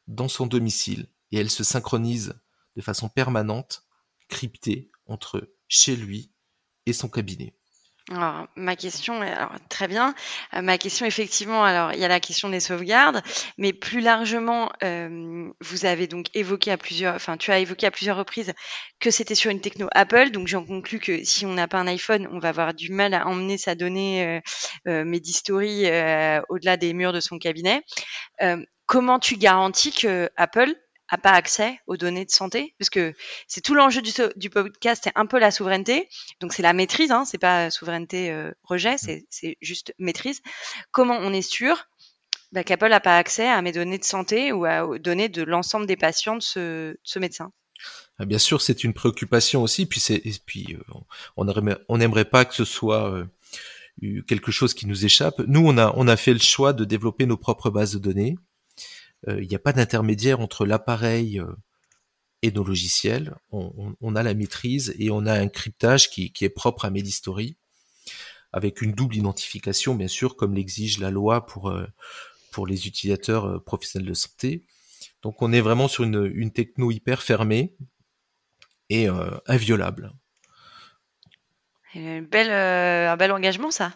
dans 0.07 0.27
son 0.27 0.47
domicile. 0.47 1.07
Et 1.31 1.37
elle 1.37 1.51
se 1.51 1.63
synchronise 1.63 2.33
de 2.75 2.81
façon 2.81 3.09
permanente, 3.09 3.85
cryptée 4.27 4.91
entre 5.05 5.53
chez 5.67 5.95
lui 5.95 6.31
et 6.85 6.93
son 6.93 7.09
cabinet. 7.09 7.55
Alors, 8.13 8.47
ma 8.57 8.75
question, 8.75 9.21
alors, 9.21 9.53
très 9.69 9.87
bien. 9.87 10.13
Euh, 10.53 10.61
ma 10.61 10.77
question, 10.77 11.05
effectivement, 11.05 11.63
alors 11.63 11.93
il 11.93 11.99
y 11.99 12.03
a 12.03 12.09
la 12.09 12.19
question 12.19 12.49
des 12.49 12.59
sauvegardes, 12.59 13.21
mais 13.57 13.71
plus 13.71 14.01
largement, 14.01 14.69
euh, 14.83 15.49
vous 15.61 15.85
avez 15.85 16.07
donc 16.07 16.25
évoqué 16.33 16.71
à 16.71 16.77
plusieurs, 16.77 17.15
enfin, 17.15 17.37
tu 17.37 17.51
as 17.51 17.59
évoqué 17.59 17.87
à 17.87 17.91
plusieurs 17.91 18.17
reprises 18.17 18.53
que 18.99 19.11
c'était 19.11 19.35
sur 19.35 19.49
une 19.49 19.61
techno 19.61 19.87
Apple, 19.93 20.31
donc 20.31 20.47
j'en 20.47 20.65
conclus 20.65 20.99
que 20.99 21.23
si 21.23 21.45
on 21.45 21.53
n'a 21.53 21.69
pas 21.69 21.79
un 21.79 21.87
iPhone, 21.87 22.27
on 22.33 22.39
va 22.39 22.49
avoir 22.49 22.73
du 22.73 22.91
mal 22.91 23.13
à 23.13 23.27
emmener 23.27 23.57
sa 23.57 23.75
donnée 23.75 24.25
euh, 24.25 24.41
euh 24.87 25.05
Medistory 25.05 25.85
au-delà 26.49 26.77
des 26.77 26.93
murs 26.93 27.13
de 27.13 27.19
son 27.19 27.37
cabinet. 27.37 27.81
comment 28.85 29.19
tu 29.19 29.37
garantis 29.37 29.91
que 29.91 30.29
Apple 30.35 30.75
a 31.11 31.17
pas 31.17 31.31
accès 31.31 31.79
aux 31.87 31.97
données 31.97 32.25
de 32.25 32.31
santé 32.31 32.73
parce 32.79 32.89
que 32.89 33.13
c'est 33.47 33.61
tout 33.61 33.75
l'enjeu 33.75 34.01
du, 34.01 34.49
podcast 34.49 35.01
c'est 35.03 35.11
un 35.15 35.25
peu 35.25 35.37
la 35.37 35.51
souveraineté 35.51 36.09
donc 36.39 36.53
c'est 36.53 36.63
la 36.63 36.73
maîtrise 36.73 37.11
hein, 37.11 37.25
c'est 37.25 37.37
pas 37.37 37.69
souveraineté 37.69 38.31
euh, 38.31 38.51
rejet 38.63 38.95
c'est, 38.97 39.57
juste 39.61 39.93
maîtrise 39.99 40.41
comment 40.91 41.17
on 41.19 41.33
est 41.33 41.41
sûr? 41.41 41.85
Bah, 42.51 42.65
qu'Apple 42.65 42.89
n'a 42.89 42.99
pas 42.99 43.17
accès 43.17 43.47
à 43.47 43.61
mes 43.61 43.71
données 43.71 43.97
de 43.97 44.03
santé 44.03 44.51
ou 44.51 44.67
aux 44.67 44.97
données 44.97 45.29
de 45.29 45.41
l'ensemble 45.41 45.85
des 45.85 45.95
patients 45.95 46.35
de 46.35 46.41
ce, 46.41 47.19
médecin 47.19 47.53
ah, 48.19 48.25
Bien 48.25 48.39
sûr, 48.39 48.61
c'est 48.61 48.83
une 48.83 48.93
préoccupation 48.93 49.63
aussi. 49.63 49.85
Puis, 49.85 50.77
euh, 50.77 50.93
on 51.37 51.97
n'aimerait 51.97 52.25
pas 52.25 52.43
que 52.43 52.53
ce 52.53 52.65
soit 52.65 53.09
euh, 53.09 54.21
quelque 54.27 54.51
chose 54.51 54.73
qui 54.73 54.85
nous 54.85 55.05
échappe. 55.05 55.39
Nous, 55.47 55.65
on 55.65 56.07
a 56.07 56.17
fait 56.17 56.33
le 56.33 56.39
choix 56.39 56.73
de 56.73 56.83
développer 56.83 57.25
nos 57.25 57.37
propres 57.37 57.69
bases 57.69 57.93
de 57.93 57.99
données. 57.99 58.35
Euh, 59.27 59.41
il 59.41 59.47
n'y 59.47 59.55
a 59.55 59.59
pas 59.59 59.73
d'intermédiaire 59.73 60.39
entre 60.39 60.65
l'appareil 60.65 61.39
euh, 61.39 61.47
et 62.41 62.51
nos 62.51 62.63
logiciels. 62.63 63.35
On, 63.51 64.15
a 64.15 64.23
la 64.23 64.33
maîtrise 64.33 64.95
et 64.97 65.11
on 65.11 65.25
a 65.25 65.33
un 65.33 65.47
cryptage 65.47 66.09
qui, 66.09 66.33
est 66.41 66.49
propre 66.49 66.85
à 66.85 66.89
Medistory, 66.89 67.55
avec 68.51 68.81
une 68.81 68.93
double 68.93 69.15
identification, 69.15 69.93
bien 69.93 70.07
sûr, 70.07 70.35
comme 70.35 70.55
l'exige 70.55 70.97
la 70.97 71.11
loi 71.11 71.45
pour, 71.45 71.69
euh, 71.69 71.85
les 72.67 72.87
utilisateurs 72.87 73.63
professionnels 73.63 74.09
de 74.09 74.13
santé. 74.13 74.65
Donc 75.21 75.41
on 75.41 75.53
est 75.53 75.61
vraiment 75.61 75.87
sur 75.87 76.03
une, 76.03 76.51
techno 76.51 76.91
hyper 76.91 77.21
fermée 77.21 77.75
et 78.89 79.07
inviolable. 79.47 80.11
Belle, 81.93 82.51
un 82.51 83.15
bel 83.15 83.31
engagement 83.31 83.71
ça. 83.71 83.93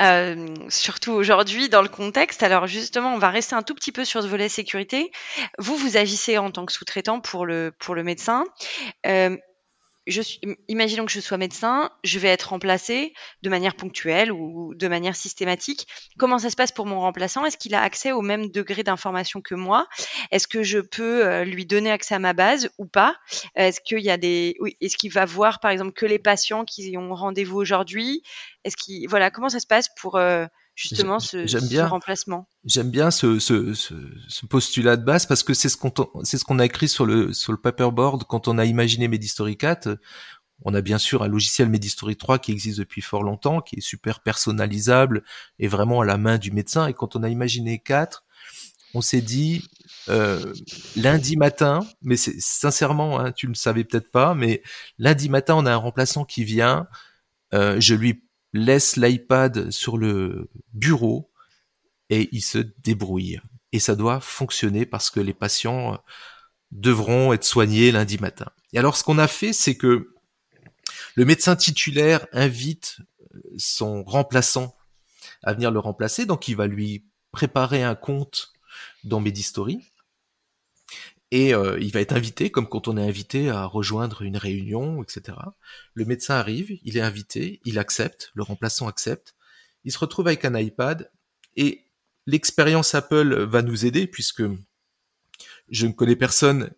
Euh, 0.00 0.54
surtout 0.68 1.12
aujourd'hui 1.12 1.68
dans 1.68 1.82
le 1.82 1.88
contexte. 1.88 2.42
Alors 2.42 2.66
justement, 2.66 3.14
on 3.14 3.18
va 3.18 3.30
rester 3.30 3.54
un 3.54 3.62
tout 3.62 3.74
petit 3.74 3.92
peu 3.92 4.04
sur 4.04 4.22
ce 4.22 4.28
volet 4.28 4.48
sécurité. 4.48 5.10
Vous, 5.58 5.76
vous 5.76 5.96
agissez 5.96 6.38
en 6.38 6.50
tant 6.50 6.66
que 6.66 6.72
sous-traitant 6.72 7.20
pour 7.20 7.46
le 7.46 7.72
pour 7.78 7.94
le 7.94 8.02
médecin. 8.02 8.44
Euh, 9.06 9.36
je 10.06 10.22
suis, 10.22 10.40
imaginons 10.68 11.04
que 11.04 11.12
je 11.12 11.20
sois 11.20 11.36
médecin, 11.36 11.90
je 12.04 12.18
vais 12.18 12.28
être 12.28 12.50
remplacé 12.50 13.12
de 13.42 13.50
manière 13.50 13.74
ponctuelle 13.74 14.30
ou 14.30 14.74
de 14.74 14.88
manière 14.88 15.16
systématique. 15.16 15.86
Comment 16.18 16.38
ça 16.38 16.50
se 16.50 16.56
passe 16.56 16.72
pour 16.72 16.86
mon 16.86 17.00
remplaçant? 17.00 17.44
Est-ce 17.44 17.56
qu'il 17.56 17.74
a 17.74 17.82
accès 17.82 18.12
au 18.12 18.22
même 18.22 18.50
degré 18.50 18.82
d'information 18.82 19.40
que 19.40 19.54
moi? 19.54 19.88
Est-ce 20.30 20.46
que 20.46 20.62
je 20.62 20.78
peux 20.78 21.26
euh, 21.26 21.44
lui 21.44 21.66
donner 21.66 21.90
accès 21.90 22.14
à 22.14 22.18
ma 22.18 22.32
base 22.32 22.70
ou 22.78 22.86
pas? 22.86 23.16
Est-ce 23.54 23.80
qu'il 23.80 24.00
y 24.00 24.10
a 24.10 24.16
des, 24.16 24.56
oui, 24.60 24.76
est-ce 24.80 24.96
qu'il 24.96 25.12
va 25.12 25.24
voir 25.24 25.60
par 25.60 25.70
exemple 25.70 25.92
que 25.92 26.06
les 26.06 26.18
patients 26.18 26.64
qui 26.64 26.96
ont 26.96 27.14
rendez-vous 27.14 27.56
aujourd'hui? 27.56 28.22
Est-ce 28.64 28.76
qu'il, 28.76 29.08
voilà, 29.08 29.30
comment 29.30 29.48
ça 29.48 29.60
se 29.60 29.66
passe 29.66 29.88
pour 30.00 30.16
euh, 30.16 30.46
justement 30.76 31.18
ce, 31.18 31.46
ce, 31.46 31.80
remplacement. 31.80 32.46
J'aime 32.64 32.90
bien 32.90 33.10
ce, 33.10 33.40
ce, 33.40 33.74
ce, 33.74 34.46
postulat 34.46 34.96
de 34.96 35.04
base 35.04 35.26
parce 35.26 35.42
que 35.42 35.54
c'est 35.54 35.68
ce 35.68 35.76
qu'on 35.76 35.92
c'est 36.22 36.38
ce 36.38 36.44
qu'on 36.44 36.60
a 36.60 36.64
écrit 36.64 36.88
sur 36.88 37.06
le 37.06 37.32
sur 37.32 37.50
le 37.50 37.58
paperboard 37.58 38.24
quand 38.24 38.46
on 38.46 38.58
a 38.58 38.64
imaginé 38.64 39.08
Medistory 39.08 39.56
4. 39.56 39.98
On 40.62 40.74
a 40.74 40.80
bien 40.80 40.98
sûr 40.98 41.22
un 41.22 41.28
logiciel 41.28 41.68
Medistory 41.68 42.16
3 42.16 42.38
qui 42.38 42.52
existe 42.52 42.78
depuis 42.78 43.02
fort 43.02 43.22
longtemps, 43.22 43.60
qui 43.60 43.76
est 43.76 43.80
super 43.80 44.20
personnalisable 44.20 45.22
et 45.58 45.68
vraiment 45.68 46.02
à 46.02 46.04
la 46.04 46.16
main 46.18 46.38
du 46.38 46.50
médecin. 46.50 46.86
Et 46.86 46.94
quand 46.94 47.16
on 47.16 47.22
a 47.22 47.28
imaginé 47.28 47.78
4, 47.78 48.24
on 48.94 49.00
s'est 49.00 49.20
dit 49.20 49.68
euh, 50.08 50.54
lundi 50.94 51.36
matin, 51.36 51.80
mais 52.02 52.16
c'est 52.16 52.38
sincèrement, 52.38 53.18
hein, 53.18 53.32
tu 53.32 53.46
ne 53.46 53.52
le 53.52 53.56
savais 53.56 53.84
peut-être 53.84 54.10
pas, 54.10 54.34
mais 54.34 54.62
lundi 54.98 55.28
matin, 55.28 55.54
on 55.56 55.66
a 55.66 55.72
un 55.72 55.76
remplaçant 55.76 56.24
qui 56.24 56.44
vient. 56.44 56.86
Euh, 57.54 57.76
je 57.80 57.94
lui 57.94 58.25
laisse 58.64 58.96
l'iPad 58.96 59.70
sur 59.70 59.98
le 59.98 60.50
bureau 60.72 61.30
et 62.10 62.28
il 62.32 62.42
se 62.42 62.58
débrouille. 62.58 63.40
Et 63.72 63.80
ça 63.80 63.96
doit 63.96 64.20
fonctionner 64.20 64.86
parce 64.86 65.10
que 65.10 65.20
les 65.20 65.34
patients 65.34 65.94
euh, 65.94 65.96
devront 66.70 67.32
être 67.32 67.44
soignés 67.44 67.92
lundi 67.92 68.18
matin. 68.18 68.46
Et 68.72 68.78
alors 68.78 68.96
ce 68.96 69.04
qu'on 69.04 69.18
a 69.18 69.28
fait, 69.28 69.52
c'est 69.52 69.76
que 69.76 70.14
le 71.14 71.24
médecin 71.24 71.56
titulaire 71.56 72.26
invite 72.32 72.98
euh, 73.34 73.40
son 73.56 74.04
remplaçant 74.04 74.76
à 75.42 75.52
venir 75.52 75.70
le 75.70 75.78
remplacer, 75.78 76.26
donc 76.26 76.48
il 76.48 76.56
va 76.56 76.66
lui 76.66 77.04
préparer 77.32 77.82
un 77.82 77.94
compte 77.94 78.52
dans 79.04 79.20
Medistory 79.20 79.80
et 81.30 81.54
euh, 81.54 81.78
il 81.80 81.90
va 81.92 82.00
être 82.00 82.12
invité, 82.12 82.50
comme 82.50 82.68
quand 82.68 82.88
on 82.88 82.96
est 82.96 83.06
invité 83.06 83.50
à 83.50 83.64
rejoindre 83.64 84.22
une 84.22 84.36
réunion, 84.36 85.02
etc. 85.02 85.38
Le 85.94 86.04
médecin 86.04 86.34
arrive, 86.34 86.78
il 86.82 86.96
est 86.96 87.02
invité, 87.02 87.60
il 87.64 87.78
accepte, 87.78 88.30
le 88.34 88.42
remplaçant 88.42 88.86
accepte, 88.86 89.34
il 89.84 89.92
se 89.92 89.98
retrouve 89.98 90.28
avec 90.28 90.44
un 90.44 90.56
iPad, 90.56 91.10
et 91.56 91.84
l'expérience 92.26 92.94
Apple 92.94 93.44
va 93.44 93.62
nous 93.62 93.86
aider, 93.86 94.06
puisque 94.06 94.42
je 95.68 95.86
ne 95.86 95.92
connais 95.92 96.16
personne 96.16 96.70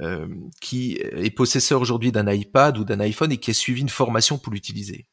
euh, 0.00 0.28
qui 0.60 0.98
est 1.00 1.34
possesseur 1.34 1.80
aujourd'hui 1.80 2.12
d'un 2.12 2.30
iPad 2.30 2.78
ou 2.78 2.84
d'un 2.84 3.00
iPhone 3.00 3.32
et 3.32 3.38
qui 3.38 3.50
a 3.50 3.54
suivi 3.54 3.80
une 3.80 3.88
formation 3.88 4.38
pour 4.38 4.52
l'utiliser. 4.52 5.06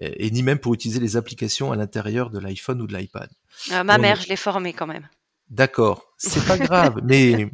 Et, 0.00 0.30
ni 0.30 0.42
même 0.42 0.58
pour 0.58 0.74
utiliser 0.74 0.98
les 0.98 1.16
applications 1.16 1.72
à 1.72 1.76
l'intérieur 1.76 2.30
de 2.30 2.38
l'iPhone 2.38 2.80
ou 2.80 2.86
de 2.86 2.96
l'iPad. 2.96 3.30
Euh, 3.70 3.84
ma 3.84 3.98
mère, 3.98 4.20
je 4.20 4.28
l'ai 4.28 4.36
formée 4.36 4.72
quand 4.72 4.86
même. 4.86 5.08
D'accord, 5.48 6.14
c'est 6.16 6.44
pas 6.46 6.58
grave, 6.66 7.00
mais 7.04 7.50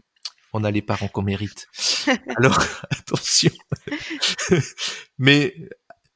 on 0.52 0.64
a 0.64 0.70
les 0.70 0.82
parents 0.82 1.08
qu'on 1.08 1.22
mérite. 1.22 1.68
Alors 2.36 2.58
attention. 2.90 3.50
Mais 5.18 5.54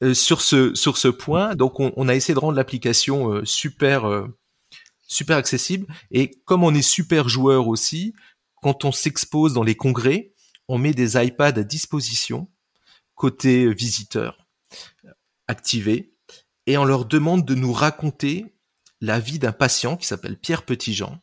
euh, 0.02 0.14
sur 0.14 0.40
ce 0.40 0.74
sur 0.74 0.96
ce 0.96 1.08
point, 1.08 1.54
donc 1.54 1.78
on, 1.78 2.08
a 2.08 2.14
essayé 2.14 2.34
de 2.34 2.38
rendre 2.38 2.56
l'application 2.56 3.32
euh, 3.32 3.44
super 3.44 4.06
euh, 4.06 4.26
super 5.06 5.36
accessible 5.36 5.86
et 6.10 6.30
comme 6.44 6.64
on 6.64 6.74
est 6.74 6.82
super 6.82 7.28
joueur 7.28 7.68
aussi, 7.68 8.14
quand 8.62 8.84
on 8.84 8.92
s'expose 8.92 9.54
dans 9.54 9.62
les 9.62 9.74
congrès, 9.74 10.32
on 10.68 10.78
met 10.78 10.92
des 10.92 11.22
iPads 11.22 11.58
à 11.58 11.62
disposition 11.62 12.48
côté 13.14 13.72
visiteur 13.74 14.46
activés 15.48 16.14
et 16.66 16.78
on 16.78 16.84
leur 16.84 17.04
demande 17.04 17.44
de 17.44 17.54
nous 17.54 17.72
raconter 17.72 18.46
la 19.00 19.18
vie 19.18 19.38
d'un 19.38 19.52
patient 19.52 19.96
qui 19.96 20.06
s'appelle 20.06 20.38
Pierre 20.38 20.62
Petitjean 20.62 21.20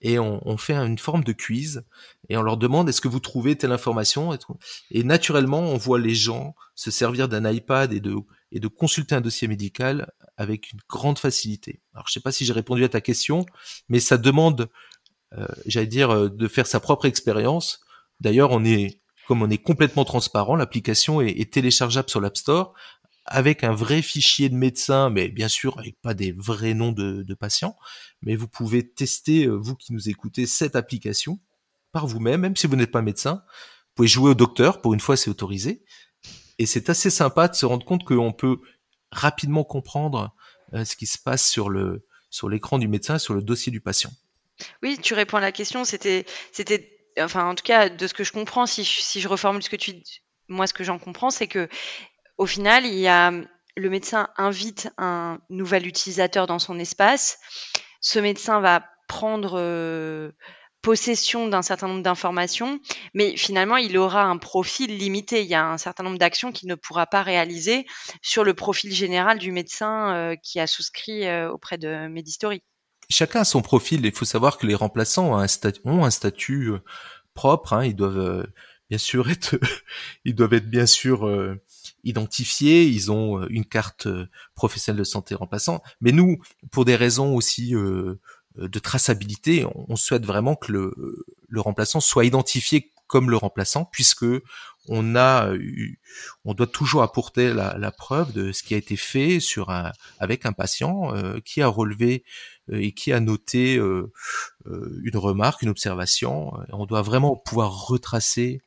et 0.00 0.18
on, 0.18 0.56
fait 0.56 0.74
une 0.74 0.98
forme 0.98 1.24
de 1.24 1.32
quiz 1.32 1.84
et 2.28 2.36
on 2.36 2.42
leur 2.42 2.56
demande 2.56 2.88
est-ce 2.88 3.00
que 3.00 3.08
vous 3.08 3.20
trouvez 3.20 3.56
telle 3.56 3.72
information 3.72 4.36
et 4.90 5.04
naturellement 5.04 5.60
on 5.60 5.76
voit 5.76 5.98
les 5.98 6.14
gens 6.14 6.54
se 6.74 6.90
servir 6.90 7.28
d'un 7.28 7.50
iPad 7.50 7.92
et 7.92 8.00
de 8.00 8.16
et 8.52 8.60
de 8.60 8.68
consulter 8.68 9.14
un 9.14 9.20
dossier 9.20 9.48
médical 9.48 10.12
avec 10.36 10.72
une 10.72 10.78
grande 10.88 11.18
facilité. 11.18 11.80
Alors 11.94 12.06
je 12.08 12.12
sais 12.12 12.20
pas 12.20 12.32
si 12.32 12.44
j'ai 12.44 12.52
répondu 12.52 12.84
à 12.84 12.88
ta 12.88 13.00
question, 13.00 13.44
mais 13.88 14.00
ça 14.00 14.18
demande, 14.18 14.68
euh, 15.36 15.46
j'allais 15.66 15.86
dire, 15.86 16.10
euh, 16.10 16.28
de 16.28 16.48
faire 16.48 16.66
sa 16.66 16.78
propre 16.80 17.06
expérience. 17.06 17.80
D'ailleurs, 18.20 18.52
on 18.52 18.64
est 18.64 19.00
comme 19.26 19.42
on 19.42 19.50
est 19.50 19.58
complètement 19.58 20.04
transparent, 20.04 20.54
l'application 20.54 21.20
est, 21.20 21.52
téléchargeable 21.52 22.08
sur 22.08 22.20
l'App 22.20 22.36
Store 22.36 22.74
avec 23.24 23.64
un 23.64 23.72
vrai 23.72 24.02
fichier 24.02 24.48
de 24.48 24.54
médecin, 24.54 25.10
mais 25.10 25.28
bien 25.28 25.48
sûr 25.48 25.76
avec 25.80 26.00
pas 26.00 26.14
des 26.14 26.30
vrais 26.30 26.74
noms 26.74 26.92
de, 26.92 27.24
de 27.24 27.34
patients, 27.34 27.76
mais 28.22 28.36
vous 28.36 28.46
pouvez 28.46 28.88
tester, 28.88 29.46
euh, 29.46 29.56
vous 29.56 29.74
qui 29.74 29.92
nous 29.92 30.08
écoutez, 30.08 30.46
cette 30.46 30.76
application 30.76 31.40
par 31.96 32.06
vous-même, 32.06 32.42
même 32.42 32.56
si 32.56 32.66
vous 32.66 32.76
n'êtes 32.76 32.90
pas 32.90 33.00
médecin. 33.00 33.42
Vous 33.46 33.94
pouvez 33.94 34.08
jouer 34.08 34.32
au 34.32 34.34
docteur, 34.34 34.82
pour 34.82 34.92
une 34.92 35.00
fois 35.00 35.16
c'est 35.16 35.30
autorisé, 35.30 35.82
et 36.58 36.66
c'est 36.66 36.90
assez 36.90 37.08
sympa 37.08 37.48
de 37.48 37.54
se 37.54 37.64
rendre 37.64 37.86
compte 37.86 38.04
qu'on 38.04 38.34
peut 38.34 38.58
rapidement 39.10 39.64
comprendre 39.64 40.34
euh, 40.74 40.84
ce 40.84 40.94
qui 40.94 41.06
se 41.06 41.16
passe 41.16 41.48
sur 41.48 41.70
le 41.70 42.06
sur 42.28 42.50
l'écran 42.50 42.78
du 42.78 42.86
médecin, 42.86 43.18
sur 43.18 43.32
le 43.32 43.40
dossier 43.40 43.72
du 43.72 43.80
patient. 43.80 44.10
Oui, 44.82 44.98
tu 45.02 45.14
réponds 45.14 45.38
à 45.38 45.40
la 45.40 45.52
question. 45.52 45.86
C'était, 45.86 46.26
c'était, 46.52 46.98
enfin, 47.18 47.48
en 47.48 47.54
tout 47.54 47.64
cas, 47.64 47.88
de 47.88 48.06
ce 48.06 48.12
que 48.12 48.24
je 48.24 48.32
comprends, 48.32 48.66
si 48.66 48.84
je, 48.84 49.28
reformule 49.28 49.62
ce 49.62 49.70
que 49.70 49.76
tu, 49.76 49.94
moi, 50.48 50.66
ce 50.66 50.74
que 50.74 50.84
j'en 50.84 50.98
comprends, 50.98 51.30
c'est 51.30 51.48
que 51.48 51.66
au 52.36 52.44
final, 52.44 52.84
il 52.84 52.98
y 52.98 53.08
a 53.08 53.32
le 53.78 53.88
médecin 53.88 54.28
invite 54.36 54.90
un 54.98 55.38
nouvel 55.48 55.86
utilisateur 55.86 56.46
dans 56.46 56.58
son 56.58 56.78
espace. 56.78 57.38
Ce 58.02 58.18
médecin 58.18 58.60
va 58.60 58.84
prendre 59.08 59.54
euh, 59.58 60.32
possession 60.86 61.48
d'un 61.48 61.62
certain 61.62 61.88
nombre 61.88 62.04
d'informations, 62.04 62.78
mais 63.12 63.36
finalement, 63.36 63.76
il 63.76 63.98
aura 63.98 64.22
un 64.22 64.36
profil 64.36 64.96
limité. 64.96 65.42
Il 65.42 65.48
y 65.48 65.54
a 65.54 65.66
un 65.66 65.78
certain 65.78 66.04
nombre 66.04 66.16
d'actions 66.16 66.52
qu'il 66.52 66.68
ne 66.68 66.76
pourra 66.76 67.06
pas 67.06 67.24
réaliser 67.24 67.86
sur 68.22 68.44
le 68.44 68.54
profil 68.54 68.92
général 68.92 69.40
du 69.40 69.50
médecin 69.50 70.14
euh, 70.14 70.36
qui 70.40 70.60
a 70.60 70.68
souscrit 70.68 71.26
euh, 71.26 71.50
auprès 71.50 71.76
de 71.76 72.06
Medistory. 72.06 72.62
Chacun 73.10 73.40
a 73.40 73.44
son 73.44 73.62
profil. 73.62 74.06
Il 74.06 74.12
faut 74.12 74.24
savoir 74.24 74.58
que 74.58 74.66
les 74.68 74.76
remplaçants 74.76 75.32
ont 75.32 76.04
un, 76.04 76.08
statut, 76.08 76.70
propre. 77.34 77.72
Hein. 77.72 77.84
Ils 77.86 77.96
doivent 77.96 78.46
bien 78.88 78.98
sûr 78.98 79.28
être, 79.32 79.58
ils 80.24 80.36
doivent 80.36 80.54
être 80.54 80.70
bien 80.70 80.86
sûr 80.86 81.26
identifiés, 82.06 82.84
ils 82.84 83.10
ont 83.10 83.40
euh, 83.40 83.46
une 83.50 83.64
carte 83.64 84.06
euh, 84.06 84.28
professionnelle 84.54 85.00
de 85.00 85.04
santé 85.04 85.34
remplaçant. 85.34 85.82
Mais 86.00 86.12
nous, 86.12 86.38
pour 86.70 86.84
des 86.84 86.96
raisons 86.96 87.34
aussi 87.34 87.74
euh, 87.74 88.20
de 88.56 88.78
traçabilité, 88.78 89.66
on, 89.74 89.96
souhaite 89.96 90.24
vraiment 90.24 90.54
que 90.54 90.72
le, 90.72 91.26
le 91.48 91.60
remplaçant 91.60 92.00
soit 92.00 92.24
identifié 92.24 92.92
comme 93.06 93.30
le 93.30 93.36
remplaçant, 93.36 93.84
puisque 93.84 94.24
on 94.88 95.14
a 95.14 95.52
eu, 95.54 96.00
on 96.44 96.54
doit 96.54 96.66
toujours 96.66 97.02
apporter 97.02 97.52
la, 97.52 97.90
preuve 97.92 98.32
de 98.32 98.52
ce 98.52 98.62
qui 98.62 98.74
a 98.74 98.76
été 98.76 98.96
fait 98.96 99.38
sur 99.40 99.70
un, 99.70 99.92
avec 100.18 100.44
un 100.44 100.52
patient 100.52 101.12
qui 101.44 101.62
a 101.62 101.68
relevé 101.68 102.24
et 102.72 102.92
qui 102.92 103.12
a 103.12 103.20
noté 103.20 103.76
une 103.76 105.16
remarque, 105.16 105.62
une 105.62 105.68
observation. 105.68 106.52
On 106.70 106.86
doit 106.86 107.02
vraiment 107.02 107.36
pouvoir 107.36 107.86
retracer 107.86 108.60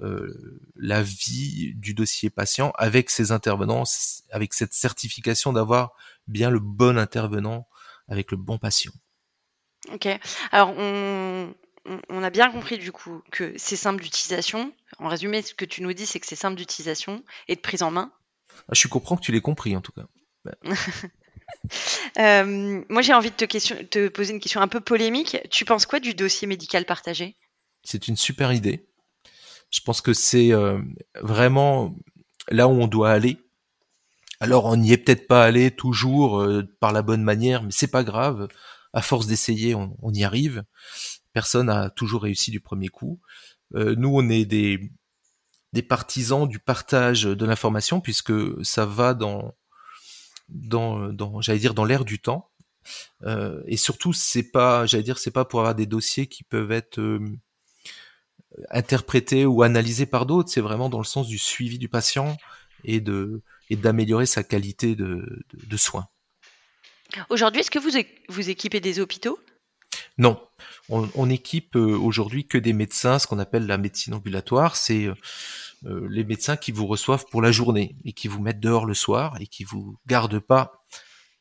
euh, 0.00 0.60
la 0.74 1.04
vie 1.04 1.72
du 1.76 1.94
dossier 1.94 2.28
patient 2.28 2.72
avec 2.76 3.10
ses 3.10 3.30
intervenants, 3.30 3.84
avec 4.32 4.52
cette 4.52 4.72
certification 4.72 5.52
d'avoir 5.52 5.92
bien 6.26 6.50
le 6.50 6.58
bon 6.58 6.98
intervenant 6.98 7.68
avec 8.08 8.32
le 8.32 8.36
bon 8.36 8.58
patient. 8.58 8.92
Ok. 9.92 10.08
Alors 10.52 10.74
on, 10.76 11.54
on 12.08 12.22
a 12.22 12.30
bien 12.30 12.50
compris 12.50 12.78
du 12.78 12.92
coup 12.92 13.22
que 13.30 13.52
c'est 13.56 13.76
simple 13.76 14.02
d'utilisation. 14.02 14.72
En 14.98 15.08
résumé, 15.08 15.42
ce 15.42 15.54
que 15.54 15.64
tu 15.64 15.82
nous 15.82 15.92
dis, 15.92 16.06
c'est 16.06 16.20
que 16.20 16.26
c'est 16.26 16.36
simple 16.36 16.56
d'utilisation 16.56 17.22
et 17.48 17.56
de 17.56 17.60
prise 17.60 17.82
en 17.82 17.90
main. 17.90 18.12
Ah, 18.68 18.72
je 18.74 18.88
comprends 18.88 19.16
que 19.16 19.22
tu 19.22 19.32
l'aies 19.32 19.40
compris 19.40 19.76
en 19.76 19.80
tout 19.80 19.92
cas. 19.92 20.06
euh, 22.18 22.82
moi, 22.88 23.02
j'ai 23.02 23.14
envie 23.14 23.30
de 23.30 23.36
te, 23.36 23.44
question, 23.44 23.76
te 23.90 24.08
poser 24.08 24.32
une 24.32 24.40
question 24.40 24.60
un 24.60 24.68
peu 24.68 24.80
polémique. 24.80 25.38
Tu 25.50 25.64
penses 25.64 25.86
quoi 25.86 26.00
du 26.00 26.14
dossier 26.14 26.46
médical 26.46 26.84
partagé? 26.84 27.36
C'est 27.82 28.08
une 28.08 28.16
super 28.16 28.52
idée. 28.52 28.86
Je 29.70 29.80
pense 29.80 30.00
que 30.00 30.12
c'est 30.12 30.52
euh, 30.52 30.80
vraiment 31.20 31.94
là 32.48 32.68
où 32.68 32.72
on 32.72 32.86
doit 32.86 33.10
aller. 33.10 33.38
Alors 34.40 34.66
on 34.66 34.76
n'y 34.76 34.92
est 34.92 34.98
peut-être 34.98 35.26
pas 35.26 35.44
allé 35.44 35.70
toujours 35.70 36.40
euh, 36.40 36.62
par 36.80 36.92
la 36.92 37.02
bonne 37.02 37.22
manière, 37.22 37.62
mais 37.62 37.70
c'est 37.70 37.90
pas 37.90 38.04
grave. 38.04 38.48
À 38.94 39.02
force 39.02 39.26
d'essayer, 39.26 39.74
on, 39.74 40.12
y 40.12 40.24
arrive. 40.24 40.64
Personne 41.32 41.66
n'a 41.66 41.90
toujours 41.90 42.22
réussi 42.22 42.50
du 42.52 42.60
premier 42.60 42.88
coup. 42.88 43.20
Euh, 43.74 43.94
nous, 43.98 44.08
on 44.08 44.28
est 44.28 44.44
des, 44.44 44.92
des 45.72 45.82
partisans 45.82 46.48
du 46.48 46.60
partage 46.60 47.24
de 47.24 47.44
l'information 47.44 48.00
puisque 48.00 48.32
ça 48.64 48.86
va 48.86 49.12
dans, 49.12 49.52
dans, 50.48 51.12
dans 51.12 51.40
j'allais 51.40 51.58
dire, 51.58 51.74
dans 51.74 51.84
l'air 51.84 52.04
du 52.04 52.20
temps. 52.20 52.50
Euh, 53.24 53.62
et 53.66 53.76
surtout, 53.76 54.12
c'est 54.12 54.50
pas, 54.50 54.86
j'allais 54.86 55.02
dire, 55.02 55.18
c'est 55.18 55.32
pas 55.32 55.44
pour 55.44 55.60
avoir 55.60 55.74
des 55.74 55.86
dossiers 55.86 56.28
qui 56.28 56.44
peuvent 56.44 56.70
être 56.70 57.00
euh, 57.00 57.18
interprétés 58.70 59.44
ou 59.44 59.62
analysés 59.62 60.06
par 60.06 60.24
d'autres. 60.24 60.50
C'est 60.50 60.60
vraiment 60.60 60.88
dans 60.88 60.98
le 60.98 61.04
sens 61.04 61.26
du 61.26 61.38
suivi 61.38 61.78
du 61.78 61.88
patient 61.88 62.36
et 62.84 63.00
de 63.00 63.42
et 63.70 63.76
d'améliorer 63.76 64.26
sa 64.26 64.44
qualité 64.44 64.94
de, 64.94 65.42
de 65.54 65.76
soins. 65.76 66.06
Aujourd'hui, 67.30 67.60
est-ce 67.60 67.70
que 67.70 67.78
vous 67.78 67.90
vous 68.28 68.50
équipez 68.50 68.80
des 68.80 69.00
hôpitaux? 69.00 69.38
Non, 70.18 70.40
on, 70.88 71.08
on 71.14 71.28
équipe 71.30 71.76
euh, 71.76 71.96
aujourd'hui 71.96 72.46
que 72.46 72.58
des 72.58 72.72
médecins, 72.72 73.18
ce 73.18 73.26
qu'on 73.26 73.38
appelle 73.38 73.66
la 73.66 73.78
médecine 73.78 74.14
ambulatoire. 74.14 74.76
C'est 74.76 75.06
euh, 75.06 75.14
euh, 75.86 76.06
les 76.10 76.24
médecins 76.24 76.56
qui 76.56 76.72
vous 76.72 76.86
reçoivent 76.86 77.26
pour 77.30 77.42
la 77.42 77.52
journée 77.52 77.96
et 78.04 78.12
qui 78.12 78.28
vous 78.28 78.40
mettent 78.40 78.60
dehors 78.60 78.86
le 78.86 78.94
soir 78.94 79.36
et 79.40 79.46
qui 79.46 79.64
vous 79.64 79.98
gardent 80.06 80.38
pas 80.38 80.84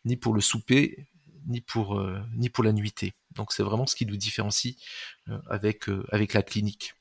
ni 0.06 0.18
pour 0.18 0.34
le 0.34 0.42
souper 0.42 1.08
ni 1.46 1.62
pour 1.62 2.00
euh, 2.00 2.20
ni 2.36 2.50
pour 2.50 2.64
la 2.64 2.72
nuitée. 2.72 3.14
Donc 3.32 3.52
c'est 3.52 3.64
vraiment 3.64 3.86
ce 3.86 3.96
qui 3.96 4.06
nous 4.06 4.18
différencie 4.18 4.76
euh, 5.30 5.38
avec 5.50 5.86
avec 6.12 6.34
la 6.34 6.42
clinique. 6.42 6.94